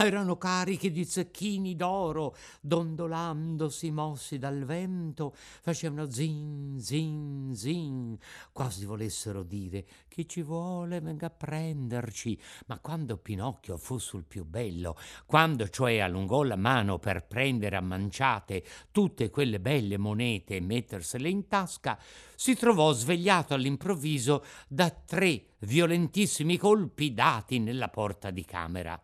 erano 0.00 0.36
carichi 0.36 0.92
di 0.92 1.04
zecchini 1.04 1.74
d'oro, 1.74 2.36
dondolandosi 2.60 3.90
mossi 3.90 4.38
dal 4.38 4.64
vento, 4.64 5.34
facevano 5.34 6.08
zin, 6.08 6.76
zin, 6.78 7.50
zin, 7.52 8.16
quasi 8.52 8.84
volessero 8.84 9.42
dire 9.42 9.84
chi 10.06 10.28
ci 10.28 10.42
vuole 10.42 11.00
venga 11.00 11.26
a 11.26 11.30
prenderci. 11.30 12.40
Ma 12.66 12.78
quando 12.78 13.16
Pinocchio 13.16 13.76
fu 13.76 13.98
sul 13.98 14.24
più 14.24 14.44
bello, 14.44 14.96
quando 15.26 15.68
cioè 15.68 15.98
allungò 15.98 16.44
la 16.44 16.56
mano 16.56 17.00
per 17.00 17.26
prendere 17.26 17.74
a 17.74 17.80
manciate 17.80 18.64
tutte 18.92 19.30
quelle 19.30 19.58
belle 19.58 19.98
monete 19.98 20.56
e 20.56 20.60
mettersele 20.60 21.28
in 21.28 21.48
tasca, 21.48 21.98
si 22.36 22.54
trovò 22.54 22.92
svegliato 22.92 23.52
all'improvviso 23.52 24.44
da 24.68 24.90
tre 24.90 25.54
violentissimi 25.58 26.56
colpi 26.56 27.12
dati 27.12 27.58
nella 27.58 27.88
porta 27.88 28.30
di 28.30 28.44
camera. 28.44 29.02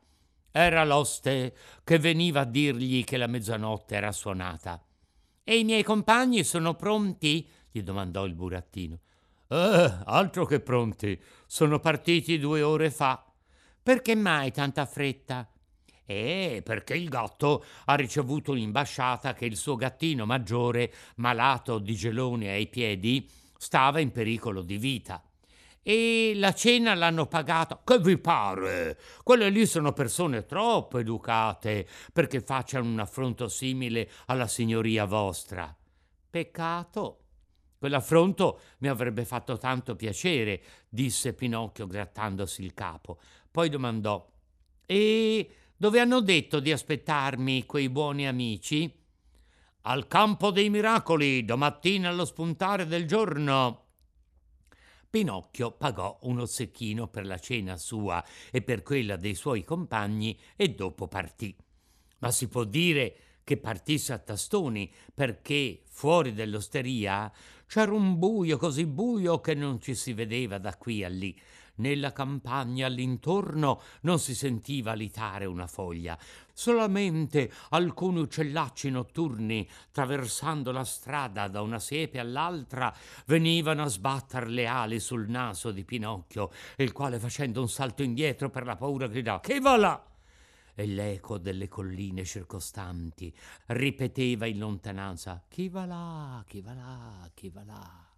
Era 0.57 0.85
l'oste 0.85 1.53
che 1.83 1.99
veniva 1.99 2.43
a 2.43 2.45
dirgli 2.45 3.03
che 3.03 3.17
la 3.17 3.27
mezzanotte 3.27 3.97
era 3.97 4.13
suonata. 4.13 4.81
E 5.43 5.59
i 5.59 5.65
miei 5.65 5.83
compagni 5.83 6.45
sono 6.45 6.75
pronti? 6.75 7.45
gli 7.73 7.83
domandò 7.83 8.25
il 8.25 8.35
burattino. 8.35 9.01
Eh, 9.49 9.99
altro 10.05 10.47
che 10.47 10.61
pronti. 10.61 11.21
Sono 11.49 11.81
partiti 11.81 12.39
due 12.39 12.63
ore 12.63 12.93
fa. 12.93 13.25
Perché 13.83 14.15
mai 14.15 14.53
tanta 14.53 14.87
fretta? 14.87 15.51
Eh, 16.07 16.63
perché 16.65 16.95
il 16.95 17.09
gatto 17.09 17.65
ha 17.87 17.97
ricevuto 17.97 18.53
l'imbasciata 18.53 19.35
che 19.35 19.47
il 19.47 19.57
suo 19.57 19.75
gattino 19.75 20.25
maggiore, 20.25 20.93
malato 21.17 21.81
di 21.81 21.97
gelone 21.97 22.51
ai 22.51 22.69
piedi, 22.69 23.29
stava 23.59 23.99
in 23.99 24.13
pericolo 24.13 24.63
di 24.63 24.79
vita 24.79 25.21
e 25.87 26.33
la 26.37 26.55
cena 26.55 26.95
l'hanno 26.95 27.27
pagata. 27.27 27.81
Che 27.85 27.99
vi 28.01 28.17
pare? 28.19 28.99
Quelle 29.23 29.51
lì 29.51 29.67
sono 29.67 29.93
persone 29.93 30.47
troppo 30.47 30.99
educate 30.99 31.87
perché 32.13 32.41
facciano 32.41 32.89
un 32.89 32.99
affronto 32.99 33.49
simile 33.49 34.11
alla 34.27 34.49
signoria 34.49 35.05
vostra. 35.05 35.73
Peccato. 36.31 37.19
Quell'affronto 37.79 38.61
mi 38.79 38.89
avrebbe 38.89 39.27
fatto 39.27 39.59
tanto 39.59 39.95
piacere, 39.95 40.63
disse 40.89 41.35
Pinocchio 41.35 41.87
grattandosi 41.87 42.65
il 42.65 42.73
capo. 42.73 43.21
Poi 43.51 43.69
domandò: 43.69 44.27
E 44.87 45.51
dove 45.77 46.01
hanno 46.01 46.21
detto 46.21 46.61
di 46.61 46.73
aspettarmi 46.73 47.67
quei 47.67 47.91
buoni 47.91 48.27
amici? 48.27 48.91
Al 49.83 50.07
campo 50.07 50.51
dei 50.51 50.71
miracoli, 50.71 51.45
domattina 51.45 52.09
allo 52.09 52.25
spuntare 52.25 52.87
del 52.87 53.07
giorno. 53.07 53.84
Pinocchio 55.15 55.71
pagò 55.71 56.19
uno 56.23 56.45
zecchino 56.45 57.07
per 57.07 57.25
la 57.25 57.39
cena 57.39 57.77
sua 57.77 58.25
e 58.51 58.63
per 58.63 58.83
quella 58.83 59.15
dei 59.15 59.37
suoi 59.37 59.63
compagni 59.63 60.37
e 60.57 60.71
dopo 60.71 61.07
partì. 61.07 61.55
Ma 62.19 62.33
si 62.33 62.49
può 62.49 62.65
dire 62.65 63.17
che 63.45 63.57
partisse 63.57 64.13
a 64.13 64.19
tastoni 64.19 64.93
perché 65.15 65.83
fuori 65.85 66.33
dell'osteria 66.33 67.33
c'era 67.69 67.93
un 67.93 68.19
buio 68.19 68.57
così 68.57 68.87
buio 68.87 69.41
che 69.41 69.55
non 69.55 69.81
ci 69.81 69.95
si 69.95 70.15
vedeva 70.15 70.59
da 70.59 70.77
qui 70.77 71.05
a 71.05 71.09
lì. 71.09 71.41
Nella 71.77 72.13
campagna 72.13 72.87
all'intorno 72.87 73.81
non 74.03 74.21
si 74.21 74.35
sentiva 74.35 74.93
alitare 74.93 75.45
una 75.45 75.67
foglia, 75.67 76.17
solamente 76.53 77.51
alcuni 77.71 78.21
uccellacci 78.21 78.91
notturni, 78.91 79.69
traversando 79.91 80.71
la 80.71 80.85
strada 80.85 81.49
da 81.49 81.63
una 81.63 81.81
siepe 81.81 82.21
all'altra, 82.21 82.95
venivano 83.27 83.83
a 83.83 83.89
sbattere 83.89 84.49
le 84.49 84.67
ali 84.67 85.01
sul 85.01 85.29
naso 85.29 85.73
di 85.73 85.85
Pinocchio, 85.85 86.51
il 86.77 86.93
quale 86.93 87.19
facendo 87.19 87.61
un 87.61 87.69
salto 87.69 88.03
indietro 88.03 88.51
per 88.51 88.65
la 88.65 88.77
paura 88.77 89.09
gridò 89.09 89.41
Chi 89.41 89.59
va 89.59 89.77
là? 89.77 90.09
e 90.77 90.87
l'eco 90.87 91.39
delle 91.39 91.69
colline 91.69 92.25
circostanti 92.25 93.33
ripeteva 93.67 94.47
in 94.47 94.59
lontananza 94.59 95.43
Chi 95.49 95.69
va 95.69 95.87
là, 95.87 96.45
chi 96.47 96.61
va 96.61 96.75
là, 96.75 97.31
chi 97.33 97.49
va 97.49 97.63
là. 97.65 98.09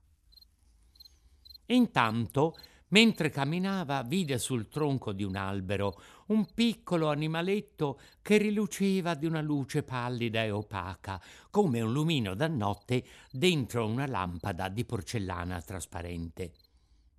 Intanto 1.67 2.57
Mentre 2.89 3.31
camminava 3.31 4.03
vide 4.03 4.39
sul 4.39 4.69
tronco 4.69 5.13
di 5.13 5.25
un 5.25 5.35
albero 5.35 6.01
un 6.29 6.47
piccolo 6.55 7.11
animaletto 7.11 7.99
che 8.23 8.37
riluceva 8.37 9.15
di 9.15 9.27
una 9.27 9.41
luce 9.41 9.83
pallida 9.83 10.45
e 10.45 10.51
opaca, 10.51 11.21
come 11.51 11.81
un 11.81 11.93
lumino 11.93 12.35
da 12.35 12.47
notte 12.47 13.05
dentro 13.31 13.87
una 13.87 14.07
lampada 14.07 14.69
di 14.69 14.85
porcellana 14.85 15.61
trasparente. 15.63 16.53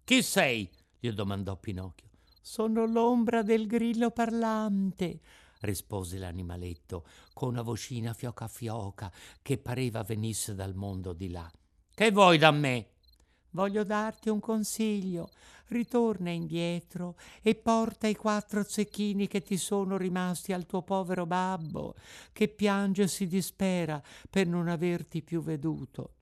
Chi 0.06 0.24
sei? 0.24 0.70
gli 1.00 1.12
domandò 1.12 1.58
Pinocchio. 1.58 2.08
Sono 2.42 2.86
l'ombra 2.86 3.44
del 3.44 3.68
grillo 3.68 4.10
parlante, 4.12 5.20
rispose 5.60 6.18
l'animaletto 6.18 7.06
con 7.34 7.50
una 7.50 7.62
vocina 7.62 8.14
fioca 8.14 8.48
fioca 8.48 9.12
che 9.42 9.58
pareva 9.58 10.02
venisse 10.04 10.56
dal 10.56 10.76
mondo 10.76 11.12
di 11.12 11.30
là. 11.30 11.52
Che 11.94 12.12
vuoi 12.12 12.38
da 12.38 12.52
me? 12.52 12.92
Voglio 13.52 13.84
darti 13.84 14.30
un 14.30 14.40
consiglio. 14.40 15.30
Ritorna 15.70 16.30
indietro 16.30 17.16
e 17.42 17.54
porta 17.56 18.08
i 18.08 18.16
quattro 18.16 18.64
zecchini 18.64 19.28
che 19.28 19.42
ti 19.42 19.58
sono 19.58 19.98
rimasti 19.98 20.54
al 20.54 20.66
tuo 20.66 20.82
povero 20.82 21.26
babbo, 21.26 21.96
che 22.32 22.48
piange 22.48 23.04
e 23.04 23.08
si 23.08 23.28
dispera 23.28 24.02
per 24.30 24.48
non 24.48 24.70
averti 24.70 25.22
più 25.22 25.42
veduto. 25.42 26.14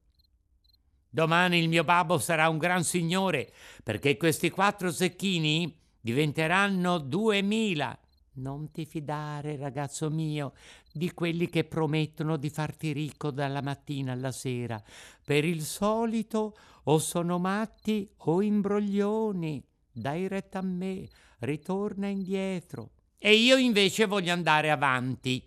Domani 1.07 1.59
il 1.59 1.69
mio 1.69 1.83
babbo 1.83 2.17
sarà 2.17 2.49
un 2.49 2.57
gran 2.57 2.83
signore, 2.83 3.53
perché 3.83 4.17
questi 4.17 4.49
quattro 4.49 4.91
zecchini 4.91 5.73
diventeranno 6.01 6.97
duemila. 6.97 7.97
Non 8.37 8.69
ti 8.69 8.85
fidare, 8.85 9.55
ragazzo 9.55 10.09
mio, 10.09 10.53
di 10.91 11.13
quelli 11.13 11.47
che 11.47 11.63
promettono 11.63 12.35
di 12.35 12.49
farti 12.49 12.91
ricco 12.91 13.31
dalla 13.31 13.61
mattina 13.61 14.11
alla 14.11 14.33
sera. 14.33 14.81
Per 15.23 15.45
il 15.45 15.61
solito 15.61 16.57
o 16.83 16.97
sono 16.97 17.39
matti 17.39 18.09
o 18.17 18.41
imbroglioni. 18.41 19.63
Dai 19.89 20.27
retta 20.27 20.59
a 20.59 20.63
me, 20.63 21.07
ritorna 21.39 22.07
indietro. 22.07 22.91
E 23.17 23.35
io 23.35 23.55
invece 23.55 24.05
voglio 24.05 24.33
andare 24.33 24.69
avanti. 24.69 25.41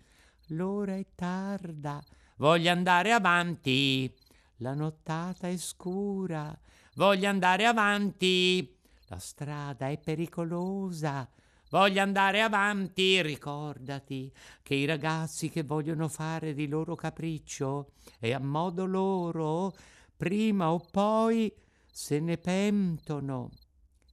L'ora 0.47 0.95
è 0.95 1.05
tarda, 1.13 2.03
voglio 2.37 2.71
andare 2.71 3.11
avanti. 3.11 4.11
La 4.57 4.73
nottata 4.73 5.47
è 5.47 5.57
scura, 5.57 6.59
voglio 6.95 7.29
andare 7.29 7.67
avanti. 7.67 8.75
La 9.09 9.19
strada 9.19 9.89
è 9.89 9.99
pericolosa 9.99 11.29
Voglio 11.69 12.01
andare 12.01 12.41
avanti, 12.41 13.21
ricordati 13.21 14.33
che 14.63 14.73
i 14.73 14.85
ragazzi 14.85 15.49
che 15.51 15.61
vogliono 15.61 16.07
fare 16.07 16.55
di 16.55 16.67
loro 16.67 16.95
capriccio 16.95 17.91
e 18.19 18.33
a 18.33 18.39
modo 18.39 18.85
loro, 18.85 19.75
prima 20.17 20.71
o 20.71 20.79
poi 20.79 21.53
se 21.91 22.19
ne 22.19 22.37
pentono. 22.39 23.51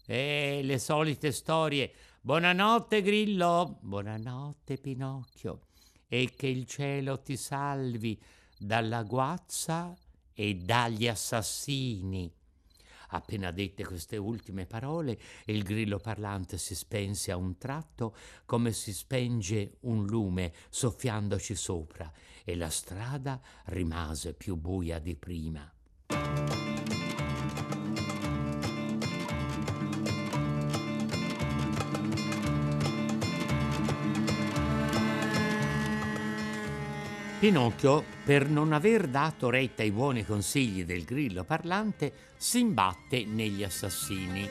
E 0.05 0.61
le 0.63 0.79
solite 0.79 1.33
storie. 1.33 1.93
Buonanotte, 2.21 3.01
Grillo. 3.01 3.79
Buonanotte, 3.81 4.77
Pinocchio. 4.77 5.61
E 6.09 6.35
che 6.37 6.49
il 6.49 6.67
cielo 6.67 7.23
ti 7.23 7.39
salvi 7.39 8.21
dalla 8.59 9.03
guazza 9.03 9.97
e 10.35 10.57
dagli 10.57 11.09
assassini. 11.09 12.31
Appena 13.09 13.51
dette 13.51 13.85
queste 13.85 14.17
ultime 14.17 14.67
parole, 14.67 15.19
il 15.47 15.63
grillo 15.63 15.99
parlante 15.99 16.59
si 16.59 16.75
spense 16.75 17.31
a 17.31 17.37
un 17.37 17.59
tratto 17.59 18.15
come 18.45 18.73
si 18.73 18.93
spenge 18.93 19.77
un 19.81 20.07
lume 20.07 20.53
soffiandoci 20.69 21.55
sopra 21.55 22.11
e 22.45 22.57
la 22.57 22.71
strada 22.71 23.41
rimase 23.67 24.35
più 24.35 24.57
buia 24.57 24.99
di 24.99 25.17
prima. 25.17 25.76
Pinocchio, 37.47 38.03
per 38.25 38.49
non 38.49 38.73
aver 38.73 39.07
dato 39.07 39.51
retta 39.51 39.83
ai 39.83 39.93
buoni 39.93 40.25
consigli 40.25 40.85
del 40.85 41.05
grillo 41.05 41.45
parlante, 41.45 42.13
si 42.37 42.59
imbatte 42.59 43.25
negli 43.25 43.63
assassini. 43.63 44.51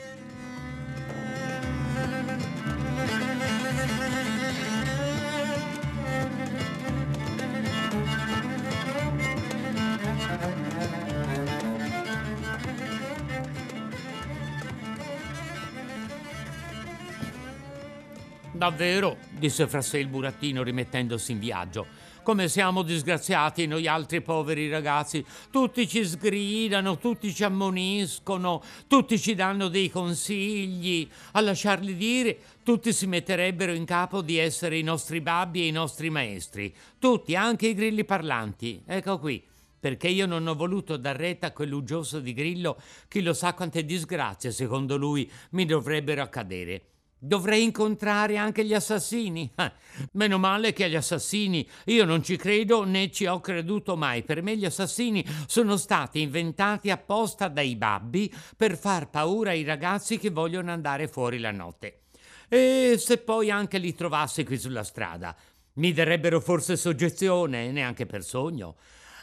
Davvero, 18.52 19.18
disse 19.28 19.68
fra 19.68 19.82
sé 19.82 19.98
il 19.98 20.08
burattino 20.08 20.62
rimettendosi 20.62 21.32
in 21.32 21.38
viaggio. 21.38 21.95
Come 22.26 22.48
siamo 22.48 22.82
disgraziati 22.82 23.68
noi 23.68 23.86
altri 23.86 24.20
poveri 24.20 24.68
ragazzi. 24.68 25.24
Tutti 25.48 25.86
ci 25.86 26.04
sgridano, 26.04 26.98
tutti 26.98 27.32
ci 27.32 27.44
ammoniscono, 27.44 28.64
tutti 28.88 29.16
ci 29.16 29.36
danno 29.36 29.68
dei 29.68 29.88
consigli. 29.88 31.08
A 31.34 31.40
lasciarli 31.40 31.94
dire, 31.94 32.36
tutti 32.64 32.92
si 32.92 33.06
metterebbero 33.06 33.72
in 33.72 33.84
capo 33.84 34.22
di 34.22 34.38
essere 34.38 34.76
i 34.76 34.82
nostri 34.82 35.20
babbi 35.20 35.60
e 35.60 35.66
i 35.68 35.70
nostri 35.70 36.10
maestri. 36.10 36.74
Tutti, 36.98 37.36
anche 37.36 37.68
i 37.68 37.74
grilli 37.74 38.04
parlanti. 38.04 38.82
Ecco 38.84 39.20
qui 39.20 39.40
perché 39.78 40.08
io 40.08 40.26
non 40.26 40.48
ho 40.48 40.56
voluto 40.56 40.96
dar 40.96 41.14
retta 41.14 41.46
a 41.46 41.52
quell'uggioso 41.52 42.18
di 42.18 42.32
Grillo, 42.34 42.76
chi 43.06 43.22
lo 43.22 43.34
sa 43.34 43.54
quante 43.54 43.84
disgrazie, 43.84 44.50
secondo 44.50 44.96
lui, 44.96 45.30
mi 45.50 45.64
dovrebbero 45.64 46.22
accadere. 46.22 46.95
Dovrei 47.26 47.64
incontrare 47.64 48.36
anche 48.36 48.64
gli 48.64 48.72
assassini. 48.72 49.50
Eh, 49.56 49.72
meno 50.12 50.38
male 50.38 50.72
che 50.72 50.84
agli 50.84 50.94
assassini 50.94 51.68
io 51.86 52.04
non 52.04 52.22
ci 52.22 52.36
credo 52.36 52.84
né 52.84 53.10
ci 53.10 53.26
ho 53.26 53.40
creduto 53.40 53.96
mai. 53.96 54.22
Per 54.22 54.42
me 54.42 54.56
gli 54.56 54.64
assassini 54.64 55.26
sono 55.46 55.76
stati 55.76 56.20
inventati 56.20 56.90
apposta 56.90 57.48
dai 57.48 57.74
babbi 57.74 58.32
per 58.56 58.78
far 58.78 59.10
paura 59.10 59.50
ai 59.50 59.64
ragazzi 59.64 60.18
che 60.18 60.30
vogliono 60.30 60.70
andare 60.70 61.08
fuori 61.08 61.38
la 61.38 61.50
notte. 61.50 62.02
E 62.48 62.94
se 62.98 63.18
poi 63.18 63.50
anche 63.50 63.78
li 63.78 63.92
trovassi 63.92 64.44
qui 64.44 64.56
sulla 64.56 64.84
strada, 64.84 65.36
mi 65.74 65.92
darebbero 65.92 66.40
forse 66.40 66.76
soggezione, 66.76 67.72
neanche 67.72 68.06
per 68.06 68.22
sogno. 68.22 68.76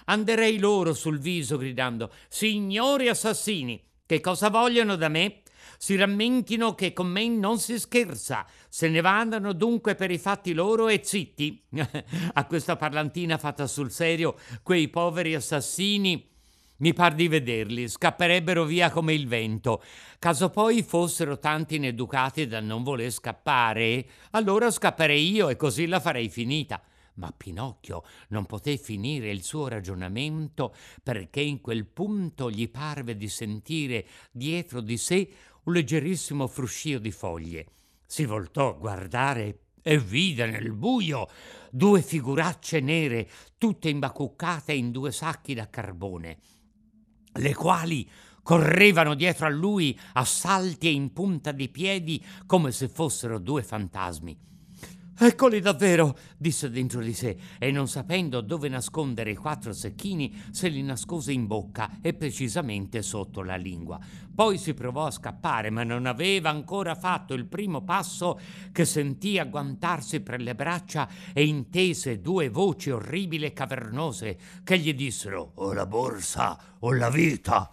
Anderei 0.06 0.60
loro 0.60 0.94
sul 0.94 1.20
viso 1.20 1.56
gridando: 1.56 2.12
Signori 2.28 3.08
assassini, 3.08 3.82
che 4.06 4.20
cosa 4.20 4.50
vogliono 4.50 4.98
da 4.98 5.08
me? 5.08 5.43
Si 5.78 5.96
rammentino 5.96 6.76
che 6.76 6.94
con 6.94 7.08
me 7.08 7.28
non 7.28 7.60
si 7.60 7.80
scherza, 7.80 8.46
se 8.70 8.90
ne 8.90 9.02
vadano 9.02 9.54
dunque 9.54 9.96
per 9.96 10.12
i 10.12 10.18
fatti 10.18 10.54
loro 10.54 10.88
e 10.88 11.02
zitti. 11.04 11.64
A 12.34 12.46
questa 12.46 12.76
parlantina 12.76 13.38
fatta 13.38 13.68
sul 13.68 13.92
serio, 13.92 14.36
quei 14.62 14.88
poveri 14.88 15.36
assassini 15.36 16.32
mi 16.84 16.94
par 16.94 17.16
di 17.16 17.28
vederli, 17.30 17.88
scapperebbero 17.88 18.66
via 18.66 18.90
come 18.90 19.14
il 19.14 19.28
vento. 19.28 19.82
Caso 20.20 20.50
poi 20.50 20.84
fossero 20.84 21.40
tanti 21.40 21.76
ineducati 21.76 22.46
da 22.46 22.60
non 22.60 22.84
voler 22.84 23.10
scappare, 23.10 24.06
allora 24.32 24.70
scapperei 24.70 25.32
io 25.32 25.50
e 25.50 25.56
così 25.56 25.86
la 25.88 26.02
farei 26.02 26.28
finita. 26.30 26.82
Ma 27.16 27.32
Pinocchio 27.36 28.04
non 28.30 28.46
poté 28.46 28.76
finire 28.78 29.30
il 29.30 29.44
suo 29.44 29.68
ragionamento 29.68 30.74
perché 31.04 31.42
in 31.42 31.62
quel 31.62 31.86
punto 31.86 32.50
gli 32.50 32.68
parve 32.70 33.16
di 33.16 33.30
sentire 33.30 34.06
dietro 34.32 34.82
di 34.82 34.98
sé 34.98 35.30
un 35.64 35.74
leggerissimo 35.74 36.48
fruscio 36.48 37.00
di 37.00 37.12
foglie. 37.12 37.68
Si 38.06 38.26
voltò 38.26 38.70
a 38.70 38.78
guardare 38.78 39.60
e 39.82 39.98
vide 39.98 40.46
nel 40.46 40.72
buio 40.72 41.28
due 41.70 42.02
figuracce 42.02 42.80
nere, 42.80 43.30
tutte 43.58 43.90
imbacuccate 43.90 44.74
in 44.74 44.92
due 44.92 45.12
sacchi 45.12 45.54
da 45.54 45.70
carbone, 45.70 46.38
le 47.34 47.54
quali 47.54 48.10
correvano 48.42 49.16
dietro 49.16 49.46
a 49.46 49.50
lui 49.50 49.98
a 50.14 50.26
salti 50.26 50.88
e 50.88 50.92
in 50.92 51.12
punta 51.14 51.52
di 51.52 51.70
piedi 51.70 52.24
come 52.46 52.72
se 52.72 52.88
fossero 52.88 53.40
due 53.40 53.64
fantasmi. 53.64 54.53
Eccoli 55.16 55.60
davvero, 55.60 56.18
disse 56.38 56.72
dentro 56.72 57.00
di 57.00 57.14
sé, 57.14 57.38
e 57.60 57.70
non 57.72 57.88
sapendo 57.88 58.42
dove 58.42 58.68
nascondere 58.68 59.32
i 59.32 59.36
quattro 59.36 59.72
secchini, 59.72 60.34
se 60.52 60.70
li 60.70 60.82
nascose 60.82 61.32
in 61.32 61.46
bocca 61.46 62.00
e 62.02 62.14
precisamente 62.14 63.04
sotto 63.04 63.44
la 63.44 63.56
lingua. 63.56 64.00
Poi 64.34 64.58
si 64.58 64.74
provò 64.74 65.06
a 65.06 65.12
scappare, 65.12 65.70
ma 65.70 65.84
non 65.84 66.08
aveva 66.08 66.50
ancora 66.50 66.96
fatto 66.96 67.36
il 67.36 67.46
primo 67.46 67.84
passo 67.84 68.40
che 68.72 68.86
sentì 68.86 69.38
agguantarsi 69.38 70.22
per 70.22 70.42
le 70.42 70.56
braccia 70.56 71.08
e 71.32 71.46
intese 71.46 72.20
due 72.20 72.50
voci 72.50 72.90
orribili 72.90 73.46
e 73.46 73.54
cavernose 73.54 74.38
che 74.64 74.80
gli 74.80 74.96
dissero 74.96 75.52
o 75.56 75.74
la 75.74 75.86
borsa 75.86 76.60
o 76.80 76.92
la 76.92 77.12
vita. 77.12 77.72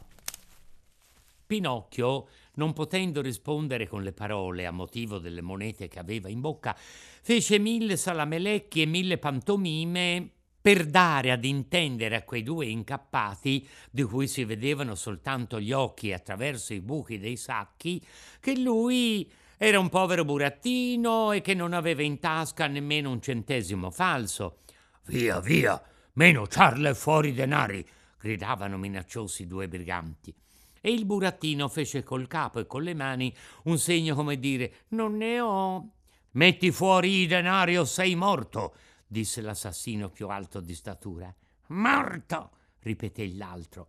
Pinocchio, 1.46 2.26
non 2.54 2.72
potendo 2.74 3.22
rispondere 3.22 3.88
con 3.88 4.02
le 4.02 4.12
parole 4.12 4.66
a 4.66 4.70
motivo 4.70 5.18
delle 5.18 5.40
monete 5.40 5.88
che 5.88 5.98
aveva 5.98 6.28
in 6.28 6.40
bocca, 6.40 6.76
fece 7.22 7.58
mille 7.58 7.96
salamelecchi 7.96 8.82
e 8.82 8.86
mille 8.86 9.18
pantomime 9.18 10.30
per 10.60 10.86
dare 10.86 11.30
ad 11.30 11.44
intendere 11.44 12.16
a 12.16 12.22
quei 12.22 12.42
due 12.42 12.66
incappati, 12.66 13.66
di 13.90 14.02
cui 14.02 14.28
si 14.28 14.44
vedevano 14.44 14.94
soltanto 14.94 15.58
gli 15.58 15.72
occhi 15.72 16.12
attraverso 16.12 16.74
i 16.74 16.80
buchi 16.80 17.18
dei 17.18 17.36
sacchi, 17.36 18.04
che 18.40 18.58
lui 18.58 19.30
era 19.56 19.78
un 19.78 19.88
povero 19.88 20.24
burattino 20.24 21.32
e 21.32 21.40
che 21.40 21.54
non 21.54 21.72
aveva 21.72 22.02
in 22.02 22.18
tasca 22.18 22.66
nemmeno 22.66 23.10
un 23.10 23.22
centesimo 23.22 23.90
falso. 23.90 24.58
Via, 25.06 25.40
via, 25.40 25.82
meno 26.14 26.46
ciarle 26.46 26.94
fuori 26.94 27.32
denari, 27.32 27.86
gridavano 28.18 28.76
minacciosi 28.76 29.42
i 29.42 29.46
due 29.46 29.66
briganti. 29.66 30.34
E 30.80 30.90
il 30.90 31.04
burattino 31.04 31.68
fece 31.68 32.02
col 32.02 32.26
capo 32.26 32.58
e 32.58 32.66
con 32.66 32.82
le 32.82 32.94
mani 32.94 33.34
un 33.64 33.78
segno 33.78 34.14
come 34.14 34.38
dire 34.38 34.84
non 34.88 35.16
ne 35.16 35.40
ho. 35.40 35.88
Metti 36.32 36.70
fuori 36.70 37.22
i 37.22 37.26
denari 37.26 37.76
o 37.76 37.84
sei 37.84 38.14
morto, 38.14 38.74
disse 39.06 39.40
l'assassino 39.40 40.10
più 40.10 40.28
alto 40.28 40.60
di 40.60 40.74
statura. 40.74 41.34
Morto, 41.68 42.50
ripeté 42.80 43.32
l'altro. 43.34 43.88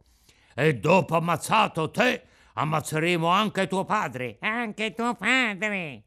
E 0.56 0.76
dopo 0.76 1.16
ammazzato 1.16 1.92
te, 1.92 2.24
ammazzeremo 2.54 3.28
anche 3.28 3.68
tuo 3.68 3.86
padre. 3.86 4.38
Anche 4.40 4.94
tuo 4.94 5.14
padre. 5.14 6.04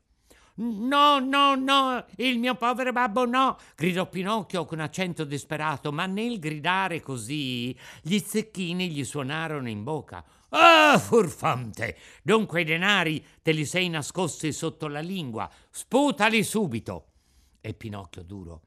No, 0.57 1.18
no, 1.18 1.57
no, 1.57 2.05
il 2.16 2.38
mio 2.38 2.55
povero 2.55 2.92
babbo 2.92 3.27
no, 3.27 3.59
gridò 3.75 4.09
Pinocchio 4.09 4.64
con 4.64 4.79
accento 4.79 5.25
disperato, 5.25 5.90
ma 5.90 6.07
nel 6.07 6.38
gridare 6.38 7.01
così 7.01 7.77
gli 8.01 8.18
zecchini 8.18 8.88
gli 8.88 9.05
suonarono 9.05 9.68
in 9.68 9.83
bocca. 9.83 10.25
Ah, 10.50 10.98
furfante! 10.98 11.96
Dunque 12.22 12.61
i 12.61 12.64
denari 12.64 13.24
te 13.42 13.52
li 13.52 13.64
sei 13.64 13.88
nascosti 13.88 14.52
sotto 14.52 14.87
la 14.87 15.00
lingua. 15.00 15.50
Sputali 15.70 16.42
subito! 16.42 17.07
E 17.61 17.74
Pinocchio 17.74 18.22
duro. 18.22 18.62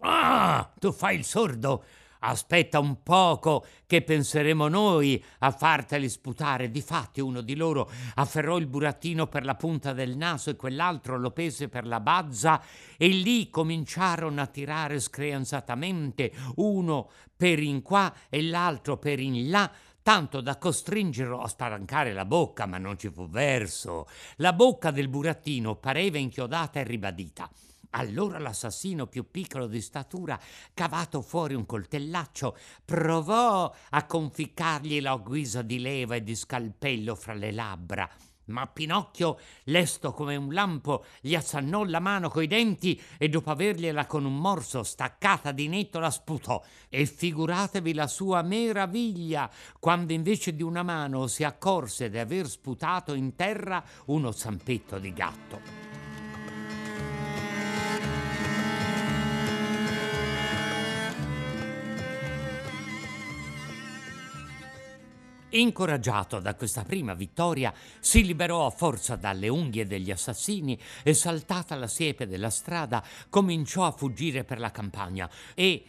Ah, 0.00 0.72
tu 0.78 0.92
fai 0.92 1.16
il 1.16 1.24
sordo? 1.24 1.84
Aspetta 2.20 2.78
un 2.78 3.02
poco 3.02 3.64
che 3.86 4.02
penseremo 4.02 4.68
noi 4.68 5.22
a 5.40 5.50
farteli 5.50 6.08
sputare. 6.08 6.70
Difatti 6.70 7.20
uno 7.20 7.40
di 7.40 7.54
loro 7.54 7.90
afferrò 8.14 8.56
il 8.56 8.66
burattino 8.66 9.26
per 9.26 9.44
la 9.44 9.54
punta 9.54 9.92
del 9.92 10.16
naso 10.16 10.50
e 10.50 10.56
quell'altro 10.56 11.18
lo 11.18 11.30
pese 11.30 11.68
per 11.68 11.86
la 11.86 12.00
bazza 12.00 12.60
e 12.96 13.08
lì 13.08 13.50
cominciarono 13.50 14.40
a 14.40 14.46
tirare 14.46 14.98
screanzatamente 14.98 16.32
uno 16.56 17.10
per 17.36 17.58
in 17.60 17.82
qua 17.82 18.12
e 18.28 18.42
l'altro 18.42 18.96
per 18.96 19.20
in 19.20 19.50
là 19.50 19.70
tanto 20.06 20.40
da 20.40 20.56
costringerlo 20.56 21.40
a 21.40 21.48
spalancare 21.48 22.12
la 22.12 22.24
bocca, 22.24 22.64
ma 22.64 22.78
non 22.78 22.96
ci 22.96 23.10
fu 23.10 23.28
verso. 23.28 24.06
La 24.36 24.52
bocca 24.52 24.92
del 24.92 25.08
burattino 25.08 25.74
pareva 25.74 26.16
inchiodata 26.16 26.78
e 26.78 26.84
ribadita. 26.84 27.50
Allora 27.90 28.38
l'assassino 28.38 29.08
più 29.08 29.28
piccolo 29.32 29.66
di 29.66 29.80
statura, 29.80 30.38
cavato 30.72 31.22
fuori 31.22 31.54
un 31.54 31.66
coltellaccio, 31.66 32.56
provò 32.84 33.74
a 33.90 34.06
conficcarglielo 34.06 35.10
a 35.10 35.16
guisa 35.16 35.62
di 35.62 35.80
leva 35.80 36.14
e 36.14 36.22
di 36.22 36.36
scalpello 36.36 37.16
fra 37.16 37.34
le 37.34 37.50
labbra. 37.50 38.08
Ma 38.46 38.66
Pinocchio, 38.66 39.38
lesto 39.64 40.12
come 40.12 40.36
un 40.36 40.52
lampo, 40.52 41.04
gli 41.20 41.34
assannò 41.34 41.84
la 41.84 42.00
mano 42.00 42.28
coi 42.28 42.46
denti 42.46 43.00
e 43.18 43.28
dopo 43.28 43.50
avergliela 43.50 44.06
con 44.06 44.24
un 44.24 44.36
morso 44.36 44.82
staccata 44.82 45.52
di 45.52 45.68
netto 45.68 45.98
la 45.98 46.10
sputò. 46.10 46.62
E 46.88 47.06
figuratevi 47.06 47.94
la 47.94 48.06
sua 48.06 48.42
meraviglia 48.42 49.50
quando 49.80 50.12
invece 50.12 50.54
di 50.54 50.62
una 50.62 50.82
mano 50.82 51.26
si 51.26 51.42
accorse 51.42 52.08
di 52.08 52.18
aver 52.18 52.48
sputato 52.48 53.14
in 53.14 53.34
terra 53.34 53.82
uno 54.06 54.30
zampetto 54.30 54.98
di 54.98 55.12
gatto. 55.12 55.85
Incoraggiato 65.56 66.38
da 66.38 66.54
questa 66.54 66.82
prima 66.84 67.14
vittoria, 67.14 67.72
si 67.98 68.24
liberò 68.24 68.66
a 68.66 68.70
forza 68.70 69.16
dalle 69.16 69.48
unghie 69.48 69.86
degli 69.86 70.10
assassini 70.10 70.78
e 71.02 71.14
saltata 71.14 71.74
la 71.76 71.86
siepe 71.86 72.26
della 72.26 72.50
strada 72.50 73.02
cominciò 73.30 73.86
a 73.86 73.90
fuggire 73.90 74.44
per 74.44 74.58
la 74.58 74.70
campagna 74.70 75.30
e 75.54 75.82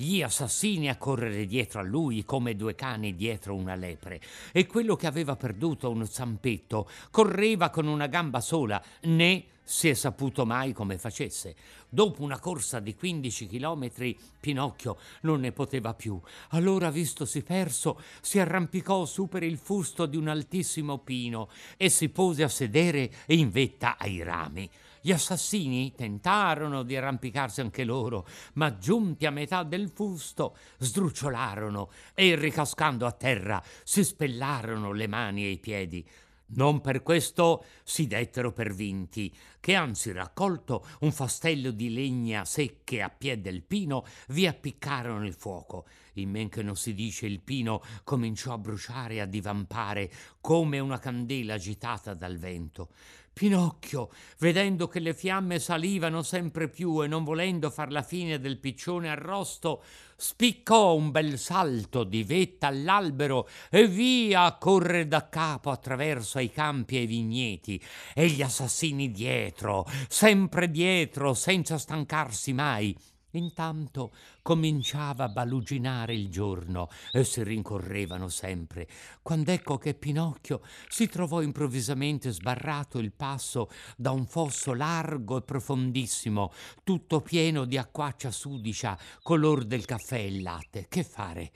gli 0.00 0.22
assassini 0.22 0.88
a 0.88 0.96
correre 0.96 1.44
dietro 1.44 1.80
a 1.80 1.82
lui 1.82 2.24
come 2.24 2.54
due 2.54 2.76
cani 2.76 3.16
dietro 3.16 3.56
una 3.56 3.74
lepre 3.74 4.20
e 4.52 4.64
quello 4.64 4.94
che 4.94 5.08
aveva 5.08 5.34
perduto 5.34 5.90
uno 5.90 6.04
zampetto 6.04 6.88
correva 7.10 7.70
con 7.70 7.88
una 7.88 8.06
gamba 8.06 8.40
sola, 8.40 8.80
né 9.02 9.44
si 9.64 9.88
è 9.88 9.94
saputo 9.94 10.46
mai 10.46 10.72
come 10.72 10.96
facesse. 10.96 11.54
Dopo 11.88 12.22
una 12.22 12.38
corsa 12.38 12.80
di 12.80 12.94
15 12.94 13.46
chilometri, 13.48 14.16
Pinocchio 14.40 14.96
non 15.22 15.40
ne 15.40 15.52
poteva 15.52 15.92
più. 15.92 16.18
Allora, 16.50 16.90
vistosi 16.90 17.42
perso, 17.42 18.00
si 18.22 18.38
arrampicò 18.38 19.04
su 19.04 19.28
per 19.28 19.42
il 19.42 19.58
fusto 19.58 20.06
di 20.06 20.16
un 20.16 20.28
altissimo 20.28 20.98
pino 20.98 21.50
e 21.76 21.90
si 21.90 22.08
pose 22.08 22.44
a 22.44 22.48
sedere 22.48 23.10
in 23.26 23.50
vetta 23.50 23.98
ai 23.98 24.22
rami. 24.22 24.70
Gli 25.08 25.12
assassini 25.12 25.94
tentarono 25.94 26.82
di 26.82 26.94
arrampicarsi 26.94 27.62
anche 27.62 27.82
loro, 27.82 28.28
ma 28.56 28.76
giunti 28.76 29.24
a 29.24 29.30
metà 29.30 29.62
del 29.62 29.88
fusto 29.88 30.54
sdrucciolarono 30.76 31.90
e 32.12 32.34
ricascando 32.34 33.06
a 33.06 33.12
terra 33.12 33.62
si 33.84 34.04
spellarono 34.04 34.92
le 34.92 35.06
mani 35.06 35.44
e 35.44 35.48
i 35.52 35.58
piedi. 35.58 36.06
Non 36.50 36.82
per 36.82 37.02
questo 37.02 37.64
si 37.84 38.06
dettero 38.06 38.52
per 38.52 38.74
vinti, 38.74 39.34
che 39.60 39.74
anzi 39.74 40.12
raccolto 40.12 40.86
un 41.00 41.12
fastello 41.12 41.70
di 41.70 41.90
legna 41.90 42.44
secche 42.44 43.00
a 43.00 43.08
piede 43.08 43.50
del 43.50 43.62
pino, 43.62 44.04
vi 44.28 44.46
appiccarono 44.46 45.26
il 45.26 45.34
fuoco. 45.34 45.86
In 46.14 46.30
men 46.30 46.48
che 46.48 46.62
non 46.62 46.76
si 46.76 46.94
dice 46.94 47.26
il 47.26 47.40
pino 47.40 47.82
cominciò 48.04 48.52
a 48.52 48.58
bruciare 48.58 49.14
e 49.14 49.20
a 49.20 49.26
divampare 49.26 50.10
come 50.40 50.78
una 50.78 50.98
candela 50.98 51.54
agitata 51.54 52.12
dal 52.14 52.38
vento. 52.38 52.90
Pinocchio, 53.38 54.10
vedendo 54.38 54.88
che 54.88 54.98
le 54.98 55.14
fiamme 55.14 55.60
salivano 55.60 56.24
sempre 56.24 56.68
più 56.68 57.04
e 57.04 57.06
non 57.06 57.22
volendo 57.22 57.70
far 57.70 57.92
la 57.92 58.02
fine 58.02 58.40
del 58.40 58.58
piccione 58.58 59.08
arrosto, 59.08 59.84
spiccò 60.16 60.96
un 60.96 61.12
bel 61.12 61.38
salto 61.38 62.02
di 62.02 62.24
vetta 62.24 62.66
all'albero 62.66 63.48
e 63.70 63.86
via 63.86 64.42
a 64.42 64.58
correre 64.58 65.06
da 65.06 65.28
capo 65.28 65.70
attraverso 65.70 66.38
ai 66.38 66.50
campi 66.50 66.96
e 66.96 66.98
ai 66.98 67.06
vigneti 67.06 67.80
e 68.12 68.26
gli 68.26 68.42
assassini 68.42 69.12
dietro, 69.12 69.86
sempre 70.08 70.68
dietro, 70.68 71.32
senza 71.32 71.78
stancarsi 71.78 72.52
mai. 72.52 72.96
Intanto 73.38 74.10
cominciava 74.42 75.24
a 75.24 75.28
baluginare 75.28 76.14
il 76.14 76.28
giorno 76.28 76.88
e 77.12 77.22
si 77.22 77.42
rincorrevano 77.42 78.28
sempre, 78.28 78.88
quando 79.22 79.52
ecco 79.52 79.78
che 79.78 79.94
Pinocchio 79.94 80.60
si 80.88 81.06
trovò 81.08 81.40
improvvisamente 81.40 82.30
sbarrato 82.30 82.98
il 82.98 83.12
passo 83.12 83.70
da 83.96 84.10
un 84.10 84.26
fosso 84.26 84.74
largo 84.74 85.36
e 85.38 85.42
profondissimo, 85.42 86.52
tutto 86.82 87.20
pieno 87.20 87.64
di 87.64 87.78
acquaccia 87.78 88.30
sudicia, 88.30 88.98
color 89.22 89.64
del 89.64 89.84
caffè 89.84 90.18
e 90.18 90.40
latte. 90.40 90.86
Che 90.88 91.04
fare? 91.04 91.52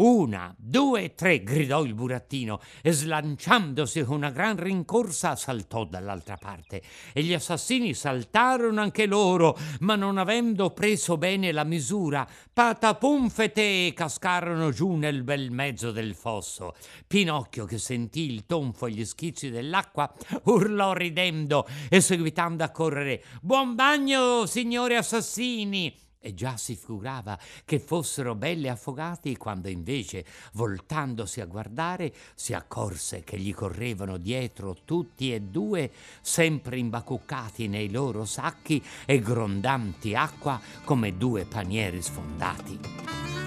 Una, 0.00 0.54
due, 0.56 1.14
tre, 1.14 1.42
gridò 1.42 1.84
il 1.84 1.92
burattino 1.92 2.58
e 2.80 2.90
slanciandosi 2.90 4.02
con 4.04 4.16
una 4.16 4.30
gran 4.30 4.56
rincorsa 4.56 5.36
saltò 5.36 5.84
dall'altra 5.84 6.38
parte. 6.38 6.80
E 7.12 7.22
gli 7.22 7.34
assassini 7.34 7.92
saltarono 7.92 8.80
anche 8.80 9.04
loro, 9.04 9.58
ma 9.80 9.96
non 9.96 10.16
avendo 10.16 10.70
preso 10.70 11.18
bene 11.18 11.52
la 11.52 11.64
misura, 11.64 12.26
patapum 12.50 13.28
fete 13.28 13.92
cascarono 13.94 14.70
giù 14.70 14.94
nel 14.94 15.22
bel 15.22 15.50
mezzo 15.50 15.90
del 15.90 16.14
fosso. 16.14 16.74
Pinocchio, 17.06 17.66
che 17.66 17.76
sentì 17.76 18.32
il 18.32 18.46
tonfo 18.46 18.86
e 18.86 18.92
gli 18.92 19.04
schizzi 19.04 19.50
dell'acqua, 19.50 20.10
urlò 20.44 20.94
ridendo 20.94 21.68
e 21.90 22.00
seguitando 22.00 22.64
a 22.64 22.70
correre: 22.70 23.22
Buon 23.42 23.74
bagno, 23.74 24.46
signori 24.46 24.96
assassini! 24.96 26.08
E 26.20 26.34
già 26.34 26.56
si 26.56 26.76
figurava 26.76 27.38
che 27.64 27.80
fossero 27.80 28.34
belli 28.34 28.68
affogati 28.68 29.36
quando 29.36 29.68
invece, 29.68 30.24
voltandosi 30.52 31.40
a 31.40 31.46
guardare, 31.46 32.12
si 32.34 32.52
accorse 32.52 33.24
che 33.24 33.38
gli 33.38 33.54
correvano 33.54 34.18
dietro 34.18 34.76
tutti 34.84 35.32
e 35.32 35.40
due, 35.40 35.90
sempre 36.20 36.78
imbacuccati 36.78 37.68
nei 37.68 37.90
loro 37.90 38.24
sacchi 38.24 38.82
e 39.06 39.18
grondanti 39.20 40.14
acqua 40.14 40.60
come 40.84 41.16
due 41.16 41.46
panieri 41.46 42.02
sfondati. 42.02 43.39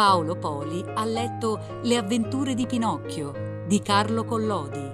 Paolo 0.00 0.34
Poli 0.36 0.82
ha 0.94 1.04
letto 1.04 1.60
Le 1.82 1.98
avventure 1.98 2.54
di 2.54 2.64
Pinocchio 2.64 3.64
di 3.66 3.82
Carlo 3.82 4.24
Collodi. 4.24 4.90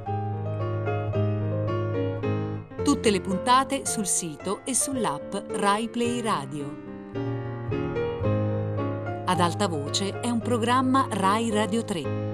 Tutte 2.82 3.10
le 3.12 3.20
puntate 3.20 3.86
sul 3.86 4.08
sito 4.08 4.62
e 4.64 4.74
sull'app 4.74 5.32
Rai 5.50 5.88
Play 5.90 6.20
Radio. 6.20 6.76
Ad 9.26 9.38
alta 9.38 9.68
voce 9.68 10.18
è 10.18 10.28
un 10.28 10.40
programma 10.40 11.06
Rai 11.08 11.50
Radio 11.50 11.84
3. 11.84 12.25